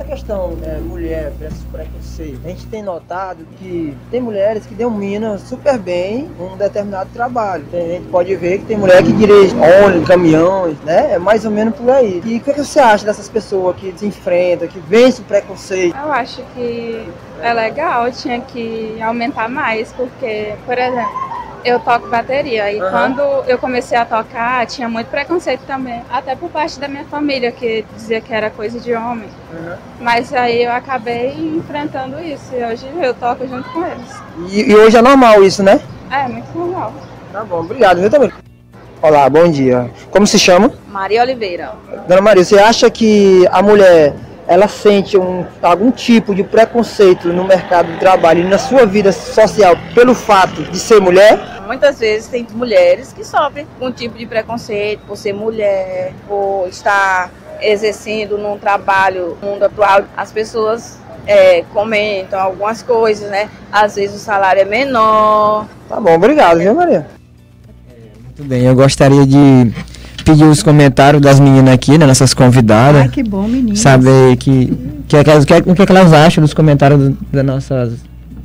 Nessa 0.01 0.13
questão 0.13 0.57
é, 0.63 0.79
mulher 0.79 1.31
versus 1.39 1.63
preconceito, 1.71 2.41
a 2.43 2.49
gente 2.49 2.67
tem 2.69 2.83
notado 2.83 3.47
que 3.59 3.95
tem 4.11 4.19
mulheres 4.19 4.65
que 4.65 4.75
dominam 4.75 5.39
super 5.39 5.79
bem 5.79 6.27
um 6.41 6.57
determinado 6.57 7.11
trabalho. 7.13 7.67
A 7.71 7.77
gente 7.77 8.07
pode 8.09 8.35
ver 8.35 8.61
que 8.61 8.65
tem 8.65 8.79
mulher 8.79 9.03
que 9.03 9.13
dirige 9.13 9.55
ônibus, 9.85 10.09
caminhões, 10.09 10.79
né? 10.85 11.13
É 11.13 11.19
mais 11.19 11.45
ou 11.45 11.51
menos 11.51 11.77
por 11.77 11.91
aí. 11.91 12.23
E 12.25 12.39
o 12.39 12.41
que, 12.41 12.51
é 12.51 12.55
que 12.55 12.65
você 12.65 12.81
acha 12.81 13.05
dessas 13.05 13.29
pessoas 13.29 13.77
que 13.77 13.93
se 13.95 14.07
enfrentam, 14.07 14.69
que 14.69 14.79
vencem 14.81 15.23
o 15.23 15.29
preconceito? 15.29 15.95
Eu 15.95 16.11
acho 16.11 16.43
que 16.55 17.07
é 17.43 17.53
legal, 17.53 18.11
tinha 18.11 18.41
que 18.41 19.01
aumentar 19.03 19.51
mais, 19.51 19.93
porque, 19.93 20.55
por 20.65 20.79
exemplo, 20.79 21.30
Eu 21.65 21.79
toco 21.81 22.09
bateria 22.09 22.73
e 22.73 22.81
uhum. 22.81 22.91
quando 22.91 23.21
eu 23.47 23.59
comecei 23.59 23.97
a 23.97 24.05
tocar, 24.05 24.67
tinha 24.67 24.89
muito 24.89 25.09
preconceito 25.09 25.63
também, 25.67 26.03
até 26.11 26.35
por 26.35 26.51
parte 26.51 26.81
da 26.81 26.89
minha 26.89 27.05
família, 27.05 27.53
que 27.53 27.85
dizia 27.95 28.21
que 28.21 28.33
era 28.33 28.51
coisa 28.51 28.81
de 28.81 28.95
homem. 28.95 29.29
Uhum. 29.53 29.77
Mas 30.01 30.33
aí 30.33 30.65
eu 30.65 30.73
acabei 30.73 31.33
enfrentando 31.57 32.19
isso 32.21 32.55
e 32.55 32.65
hoje 32.65 32.87
eu 33.03 33.15
toco 33.15 33.47
junto 33.47 33.69
com 33.71 33.85
eles. 33.85 34.23
E, 34.49 34.71
e 34.71 34.75
hoje 34.75 34.97
é 34.97 35.03
normal 35.03 35.43
isso, 35.43 35.63
né? 35.63 35.81
É, 36.11 36.27
muito 36.27 36.57
normal. 36.57 36.93
Tá 37.33 37.45
bom, 37.45 37.61
obrigado, 37.61 38.01
viu 38.01 38.11
também. 38.11 38.33
Olá, 39.03 39.29
bom 39.31 39.51
dia. 39.51 39.91
Como 40.11 40.27
se 40.27 40.39
chama? 40.39 40.73
Maria 40.89 41.23
Oliveira. 41.23 41.73
Dona 42.07 42.21
Maria, 42.21 42.45
você 42.45 42.59
acha 42.59 42.91
que 42.91 43.47
a 43.51 43.63
mulher 43.63 44.15
ela 44.51 44.67
sente 44.67 45.17
um, 45.17 45.47
algum 45.63 45.93
tipo 45.93 46.35
de 46.35 46.43
preconceito 46.43 47.29
no 47.29 47.45
mercado 47.45 47.93
de 47.93 48.01
trabalho 48.01 48.41
e 48.41 48.49
na 48.49 48.59
sua 48.59 48.85
vida 48.85 49.13
social 49.13 49.77
pelo 49.95 50.13
fato 50.13 50.65
de 50.65 50.77
ser 50.77 51.01
mulher? 51.01 51.39
Muitas 51.69 52.01
vezes 52.01 52.27
tem 52.27 52.45
mulheres 52.53 53.13
que 53.13 53.25
sofrem 53.25 53.65
um 53.81 53.93
tipo 53.93 54.19
de 54.19 54.27
preconceito 54.27 55.03
por 55.07 55.17
ser 55.17 55.33
mulher, 55.33 56.13
por 56.27 56.67
estar 56.69 57.31
exercendo 57.61 58.37
num 58.37 58.59
trabalho 58.59 59.39
no 59.41 59.51
mundo 59.51 59.63
atual. 59.63 60.03
As 60.17 60.33
pessoas 60.33 60.99
é, 61.29 61.63
comentam 61.73 62.41
algumas 62.41 62.83
coisas, 62.83 63.31
né? 63.31 63.49
Às 63.71 63.95
vezes 63.95 64.17
o 64.17 64.19
salário 64.19 64.63
é 64.63 64.65
menor. 64.65 65.65
Tá 65.89 66.01
bom, 66.01 66.15
obrigado, 66.15 66.59
viu, 66.59 66.75
Maria? 66.75 67.07
É, 67.89 68.19
muito 68.21 68.43
bem, 68.43 68.65
eu 68.65 68.75
gostaria 68.75 69.25
de 69.25 69.73
pedir 70.31 70.45
os 70.45 70.63
comentários 70.63 71.21
das 71.21 71.41
meninas 71.41 71.75
aqui, 71.75 71.99
né, 71.99 72.07
nossas 72.07 72.33
convidadas. 72.35 73.03
Ai, 73.03 73.09
que 73.09 73.23
bom, 73.23 73.47
meninas. 73.47 73.81
Saber 73.81 74.37
que, 74.37 74.73
que, 75.09 75.17
é 75.17 75.25
que, 75.25 75.31
é, 75.31 75.45
que, 75.45 75.53
é 75.83 75.87
que 75.87 75.93
elas 75.93 76.13
acham 76.13 76.43
dos 76.43 76.55
comentários 76.55 77.13
das 77.33 77.45
nossas, 77.45 77.93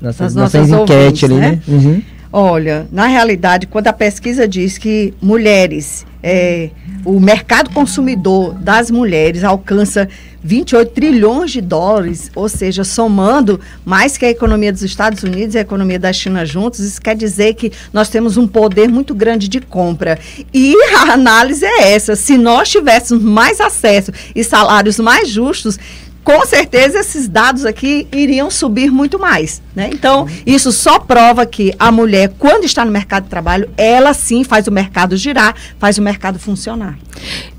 nossas, 0.01 0.33
nossas, 0.33 0.35
nossas 0.35 0.69
enquetes 0.69 1.23
ali, 1.23 1.35
né? 1.35 1.51
né? 1.51 1.59
Uhum. 1.67 2.01
Olha, 2.37 2.85
na 2.91 3.07
realidade, 3.07 3.65
quando 3.65 3.87
a 3.87 3.93
pesquisa 3.93 4.45
diz 4.45 4.77
que 4.77 5.13
mulheres, 5.21 6.05
é, 6.21 6.69
o 7.05 7.17
mercado 7.17 7.69
consumidor 7.69 8.53
das 8.55 8.91
mulheres 8.91 9.41
alcança 9.41 10.09
28 10.43 10.91
trilhões 10.91 11.51
de 11.51 11.61
dólares, 11.61 12.29
ou 12.35 12.49
seja, 12.49 12.83
somando 12.83 13.57
mais 13.85 14.17
que 14.17 14.25
a 14.25 14.29
economia 14.29 14.73
dos 14.73 14.81
Estados 14.81 15.23
Unidos 15.23 15.55
e 15.55 15.59
a 15.59 15.61
economia 15.61 15.97
da 15.97 16.11
China 16.11 16.45
juntos, 16.45 16.81
isso 16.81 17.01
quer 17.01 17.15
dizer 17.15 17.53
que 17.53 17.71
nós 17.93 18.09
temos 18.09 18.35
um 18.35 18.45
poder 18.45 18.89
muito 18.89 19.15
grande 19.15 19.47
de 19.47 19.61
compra. 19.61 20.19
E 20.53 20.75
a 20.93 21.13
análise 21.13 21.65
é 21.65 21.93
essa: 21.93 22.17
se 22.17 22.37
nós 22.37 22.69
tivéssemos 22.69 23.23
mais 23.23 23.61
acesso 23.61 24.11
e 24.35 24.43
salários 24.43 24.99
mais 24.99 25.29
justos, 25.29 25.79
com 26.25 26.43
certeza 26.43 26.99
esses 26.99 27.27
dados 27.27 27.65
aqui 27.65 28.07
iriam 28.11 28.49
subir 28.49 28.91
muito 28.91 29.19
mais. 29.19 29.61
Né? 29.75 29.91
Então, 29.93 30.27
isso 30.43 30.71
só 30.71 30.97
prova 30.97 31.45
que 31.45 31.71
a 31.77 31.91
mulher, 31.91 32.33
quando 32.39 32.65
está 32.65 32.83
no 32.83 32.91
mercado 32.91 33.25
de 33.25 33.29
trabalho, 33.29 33.69
ela 33.77 34.11
sim 34.11 34.43
faz 34.43 34.67
o 34.67 34.71
mercado 34.71 35.15
girar, 35.15 35.53
faz 35.77 35.99
o 35.99 36.01
mercado 36.01 36.39
funcionar. 36.39 36.97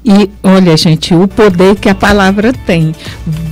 E 0.05 0.29
olha, 0.43 0.77
gente, 0.77 1.15
o 1.15 1.29
poder 1.29 1.77
que 1.77 1.89
a 1.89 1.95
palavra 1.95 2.53
tem. 2.53 2.93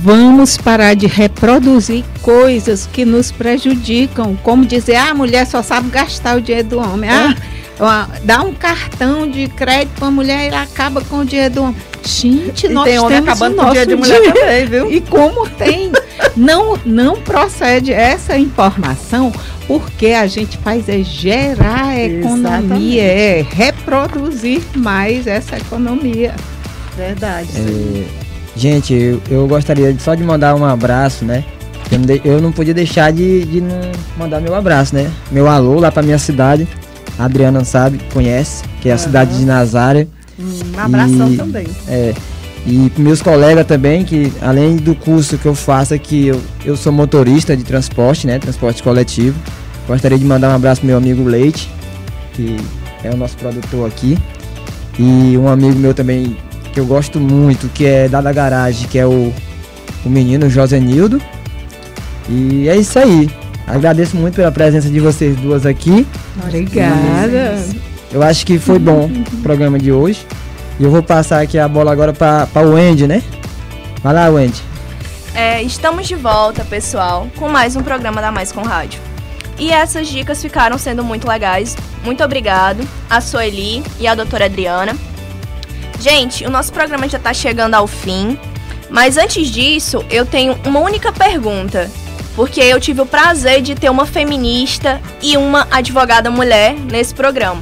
Vamos 0.03 0.57
parar 0.57 0.93
de 0.95 1.07
reproduzir 1.07 2.03
coisas 2.21 2.87
que 2.91 3.05
nos 3.05 3.31
prejudicam, 3.31 4.37
como 4.43 4.65
dizer, 4.65 4.95
ah, 4.95 5.11
a 5.11 5.13
mulher 5.13 5.47
só 5.47 5.63
sabe 5.63 5.89
gastar 5.89 6.35
o 6.35 6.41
dinheiro 6.41 6.67
do 6.67 6.79
homem. 6.79 7.09
Ah, 7.09 7.33
dá 8.23 8.41
um 8.41 8.53
cartão 8.53 9.29
de 9.29 9.47
crédito 9.47 9.99
para 9.99 10.07
a 10.07 10.11
mulher 10.11 10.45
e 10.45 10.47
ela 10.47 10.63
acaba 10.63 11.01
com 11.01 11.19
o 11.19 11.25
dinheiro 11.25 11.53
do 11.53 11.63
homem. 11.63 11.75
Gente, 12.03 12.67
e 12.67 12.69
nós 12.69 12.85
tem 12.85 12.99
homem 12.99 13.17
acabando 13.17 13.55
com 13.55 13.65
o 13.65 13.71
dia 13.71 13.85
de 13.85 13.95
mulher 13.95 14.21
dia. 14.21 14.33
também, 14.33 14.65
viu? 14.65 14.91
E 14.91 15.01
como 15.01 15.49
tem, 15.49 15.91
não, 16.35 16.77
não 16.85 17.19
procede 17.19 17.91
essa 17.91 18.37
informação 18.37 19.31
porque 19.67 20.07
a 20.07 20.27
gente 20.27 20.57
faz 20.59 20.87
é 20.87 21.01
gerar 21.01 21.97
economia, 21.99 23.03
é 23.03 23.45
reproduzir 23.47 24.61
mais 24.75 25.25
essa 25.25 25.57
economia. 25.57 26.35
Verdade. 26.95 27.49
É, 27.55 28.03
gente, 28.55 28.93
eu, 28.93 29.21
eu, 29.29 29.47
gostaria 29.47 29.95
só 29.99 30.15
de 30.15 30.23
mandar 30.23 30.55
um 30.55 30.63
abraço, 30.63 31.25
né? 31.25 31.43
Eu 31.91 31.99
não, 31.99 32.05
de, 32.05 32.21
eu 32.23 32.41
não 32.41 32.51
podia 32.51 32.73
deixar 32.73 33.11
de, 33.11 33.45
de 33.45 33.61
não 33.61 33.81
mandar 34.17 34.39
meu 34.39 34.55
abraço, 34.55 34.95
né? 34.95 35.11
Meu 35.31 35.47
alô 35.47 35.79
lá 35.79 35.91
para 35.91 36.03
minha 36.03 36.19
cidade. 36.19 36.67
A 37.17 37.25
Adriana 37.25 37.63
sabe, 37.63 37.99
conhece, 38.13 38.63
que 38.81 38.89
é 38.89 38.91
a 38.91 38.95
uhum. 38.95 39.01
cidade 39.01 39.37
de 39.37 39.45
Nazaré. 39.45 40.07
Um 40.37 40.79
abração 40.79 41.31
e, 41.31 41.37
também. 41.37 41.67
É, 41.87 42.13
e 42.65 42.91
meus 42.97 43.21
colegas 43.21 43.65
também, 43.65 44.03
que 44.03 44.33
além 44.41 44.75
do 44.75 44.95
curso 44.95 45.37
que 45.37 45.45
eu 45.45 45.55
faço 45.55 45.93
aqui, 45.93 46.27
eu, 46.27 46.41
eu 46.65 46.75
sou 46.75 46.91
motorista 46.91 47.55
de 47.55 47.63
transporte, 47.63 48.25
né? 48.25 48.39
Transporte 48.39 48.81
coletivo. 48.81 49.37
Gostaria 49.87 50.17
de 50.17 50.25
mandar 50.25 50.49
um 50.49 50.55
abraço 50.55 50.81
pro 50.81 50.87
meu 50.87 50.97
amigo 50.97 51.23
Leite, 51.23 51.69
que 52.33 52.57
é 53.03 53.11
o 53.11 53.15
nosso 53.15 53.37
produtor 53.37 53.87
aqui. 53.87 54.17
E 54.97 55.37
um 55.37 55.47
amigo 55.47 55.77
meu 55.77 55.93
também 55.93 56.35
que 56.73 56.79
eu 56.79 56.85
gosto 56.85 57.19
muito, 57.19 57.69
que 57.69 57.85
é 57.85 58.09
da 58.09 58.19
da 58.19 58.33
garagem, 58.33 58.87
que 58.87 58.97
é 58.97 59.05
o, 59.05 59.31
o 60.03 60.09
menino 60.09 60.49
José 60.49 60.79
Nildo. 60.79 61.21
E 62.27 62.67
é 62.67 62.75
isso 62.75 62.97
aí. 62.97 63.29
Agradeço 63.67 64.17
muito 64.17 64.35
pela 64.35 64.51
presença 64.51 64.89
de 64.89 64.99
vocês 64.99 65.35
duas 65.37 65.65
aqui. 65.65 66.05
Obrigada. 66.43 67.65
Eu 68.11 68.21
acho 68.21 68.45
que 68.45 68.59
foi 68.59 68.79
bom 68.79 69.09
o 69.33 69.37
programa 69.41 69.79
de 69.79 69.91
hoje. 69.91 70.25
E 70.79 70.83
eu 70.83 70.91
vou 70.91 71.01
passar 71.01 71.41
aqui 71.41 71.57
a 71.57 71.67
bola 71.67 71.91
agora 71.91 72.13
para 72.13 72.67
o 72.67 72.73
Wendy, 72.73 73.07
né? 73.07 73.23
Vai 74.03 74.13
lá, 74.13 74.27
Wendy. 74.29 74.61
É, 75.33 75.61
estamos 75.61 76.07
de 76.07 76.15
volta, 76.15 76.63
pessoal, 76.63 77.27
com 77.37 77.49
mais 77.49 77.75
um 77.75 77.81
programa 77.81 78.21
da 78.21 78.31
Mais 78.31 78.51
com 78.51 78.61
Rádio. 78.61 79.01
E 79.57 79.71
essas 79.71 80.07
dicas 80.07 80.41
ficaram 80.41 80.77
sendo 80.77 81.03
muito 81.03 81.27
legais. 81.27 81.75
Muito 82.03 82.23
obrigado 82.23 82.87
a 83.09 83.21
Sueli 83.21 83.83
e 83.99 84.07
a 84.07 84.15
doutora 84.15 84.45
Adriana. 84.45 84.95
Gente, 85.99 86.45
o 86.45 86.49
nosso 86.49 86.73
programa 86.73 87.07
já 87.07 87.17
está 87.17 87.33
chegando 87.33 87.73
ao 87.73 87.87
fim. 87.87 88.37
Mas 88.89 89.17
antes 89.17 89.47
disso, 89.47 90.05
eu 90.09 90.25
tenho 90.25 90.57
uma 90.65 90.79
única 90.79 91.11
pergunta 91.11 91.89
porque 92.35 92.59
eu 92.59 92.79
tive 92.79 93.01
o 93.01 93.05
prazer 93.05 93.61
de 93.61 93.75
ter 93.75 93.89
uma 93.89 94.05
feminista 94.05 95.01
e 95.21 95.37
uma 95.37 95.67
advogada 95.71 96.29
mulher 96.29 96.73
nesse 96.73 97.13
programa. 97.13 97.61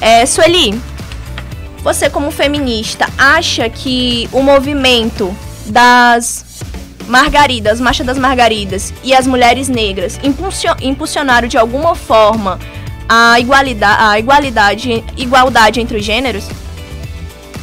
É, 0.00 0.24
Sueli, 0.24 0.80
você 1.82 2.08
como 2.08 2.30
feminista 2.30 3.06
acha 3.18 3.68
que 3.68 4.28
o 4.32 4.42
movimento 4.42 5.36
das 5.66 6.44
margaridas, 7.06 7.80
marcha 7.80 8.02
das 8.02 8.18
margaridas 8.18 8.92
e 9.02 9.14
as 9.14 9.26
mulheres 9.26 9.68
negras 9.68 10.18
impulsionaram 10.80 11.46
de 11.46 11.58
alguma 11.58 11.94
forma 11.94 12.58
a 13.06 13.38
igualdade, 13.38 13.84
a 13.84 14.18
igualdade, 14.18 15.04
igualdade 15.16 15.80
entre 15.80 15.98
os 15.98 16.04
gêneros? 16.04 16.48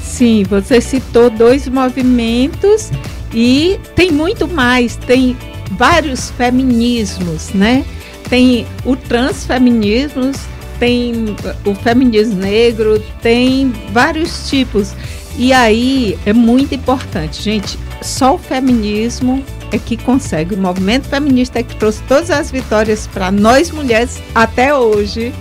Sim, 0.03 0.43
você 0.43 0.79
citou 0.79 1.31
dois 1.31 1.67
movimentos 1.67 2.91
e 3.33 3.79
tem 3.95 4.11
muito 4.11 4.47
mais. 4.47 4.95
Tem 4.95 5.35
vários 5.71 6.31
feminismos, 6.31 7.49
né? 7.53 7.85
Tem 8.29 8.65
o 8.85 8.95
transfeminismo, 8.95 10.31
tem 10.79 11.35
o 11.65 11.75
feminismo 11.75 12.35
negro, 12.35 13.03
tem 13.21 13.73
vários 13.91 14.49
tipos. 14.49 14.93
E 15.37 15.53
aí 15.53 16.17
é 16.25 16.33
muito 16.33 16.75
importante, 16.75 17.41
gente. 17.41 17.77
Só 18.01 18.35
o 18.35 18.37
feminismo 18.37 19.43
é 19.71 19.77
que 19.77 19.95
consegue. 19.95 20.55
O 20.55 20.57
movimento 20.57 21.07
feminista 21.07 21.59
é 21.59 21.63
que 21.63 21.75
trouxe 21.75 22.01
todas 22.03 22.29
as 22.29 22.51
vitórias 22.51 23.07
para 23.07 23.31
nós 23.31 23.71
mulheres 23.71 24.21
até 24.35 24.73
hoje. 24.73 25.33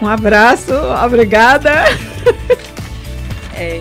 Um 0.00 0.06
abraço, 0.06 0.72
obrigada. 1.04 1.70
É, 3.60 3.80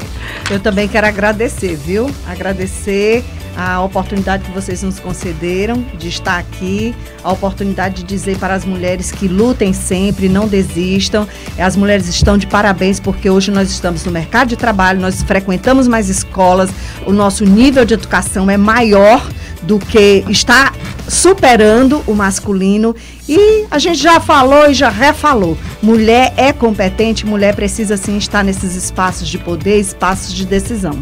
eu 0.50 0.60
também 0.60 0.88
quero 0.88 1.06
agradecer, 1.06 1.76
viu? 1.76 2.10
Agradecer 2.26 3.24
a 3.58 3.82
oportunidade 3.82 4.44
que 4.44 4.52
vocês 4.52 4.84
nos 4.84 5.00
concederam 5.00 5.84
de 5.98 6.08
estar 6.08 6.38
aqui, 6.38 6.94
a 7.24 7.32
oportunidade 7.32 7.96
de 7.96 8.04
dizer 8.04 8.38
para 8.38 8.54
as 8.54 8.64
mulheres 8.64 9.12
que 9.12 9.28
lutem 9.28 9.74
sempre, 9.74 10.30
não 10.30 10.48
desistam. 10.48 11.28
As 11.58 11.76
mulheres 11.76 12.08
estão 12.08 12.38
de 12.38 12.46
parabéns 12.46 13.00
porque 13.00 13.28
hoje 13.32 13.50
nós 13.50 13.72
estamos 13.72 14.06
no 14.06 14.12
mercado 14.12 14.50
de 14.50 14.56
trabalho, 14.56 15.00
nós 15.00 15.24
frequentamos 15.24 15.88
mais 15.88 16.08
escolas, 16.08 16.70
o 17.08 17.12
nosso 17.12 17.44
nível 17.46 17.84
de 17.84 17.96
educação 17.96 18.48
é 18.48 18.58
maior 18.58 19.28
do 19.64 19.80
que 19.80 20.24
está 20.30 20.72
superando 21.08 22.04
o 22.06 22.14
masculino 22.14 22.96
e 23.28 23.66
a 23.72 23.80
gente 23.80 23.98
já 23.98 24.20
falou 24.20 24.70
e 24.70 24.74
já 24.76 24.90
refalou. 24.90 25.58
Mulher 25.82 26.32
é 26.38 26.54
competente, 26.54 27.26
mulher 27.26 27.56
precisa 27.56 27.98
sim 27.98 28.18
estar 28.18 28.44
nesses 28.44 28.76
espaços 28.76 29.28
de 29.28 29.40
poder, 29.40 29.80
espaços 29.80 30.32
de 30.32 30.46
decisão. 30.46 31.02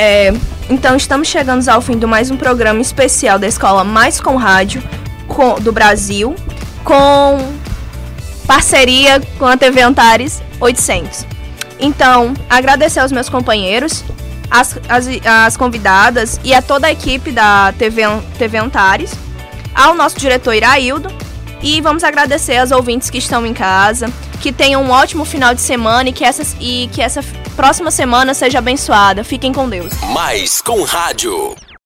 É, 0.00 0.32
então 0.70 0.94
estamos 0.94 1.26
chegando 1.26 1.68
ao 1.68 1.80
fim 1.80 1.98
de 1.98 2.06
mais 2.06 2.30
um 2.30 2.36
programa 2.36 2.80
especial 2.80 3.36
da 3.36 3.48
Escola 3.48 3.82
Mais 3.82 4.20
com 4.20 4.36
Rádio 4.36 4.80
com, 5.26 5.56
do 5.56 5.72
Brasil, 5.72 6.36
com 6.84 7.52
parceria 8.46 9.20
com 9.40 9.44
a 9.44 9.56
TV 9.56 9.82
Antares 9.82 10.40
800. 10.60 11.26
Então, 11.80 12.32
agradecer 12.48 13.00
aos 13.00 13.10
meus 13.10 13.28
companheiros, 13.28 14.04
as, 14.48 14.78
as, 14.88 15.08
as 15.24 15.56
convidadas 15.56 16.38
e 16.44 16.54
a 16.54 16.62
toda 16.62 16.86
a 16.86 16.92
equipe 16.92 17.32
da 17.32 17.74
TV, 17.76 18.02
TV 18.38 18.56
Antares, 18.56 19.12
ao 19.74 19.96
nosso 19.96 20.16
diretor 20.16 20.54
Iraildo 20.54 21.08
E 21.60 21.80
vamos 21.80 22.04
agradecer 22.04 22.56
aos 22.58 22.70
ouvintes 22.70 23.10
que 23.10 23.18
estão 23.18 23.44
em 23.44 23.52
casa, 23.52 24.08
que 24.40 24.52
tenham 24.52 24.82
um 24.82 24.90
ótimo 24.90 25.24
final 25.24 25.54
de 25.54 25.60
semana 25.60 26.08
e 26.08 26.12
que 26.12 26.24
essa, 26.24 26.42
e 26.60 26.88
que 26.92 27.02
essa 27.02 27.22
próxima 27.56 27.90
semana 27.90 28.34
seja 28.34 28.58
abençoada. 28.58 29.24
Fiquem 29.24 29.52
com 29.52 29.68
Deus. 29.68 29.92
Mais 30.12 30.60
com 30.60 30.82
rádio. 30.82 31.54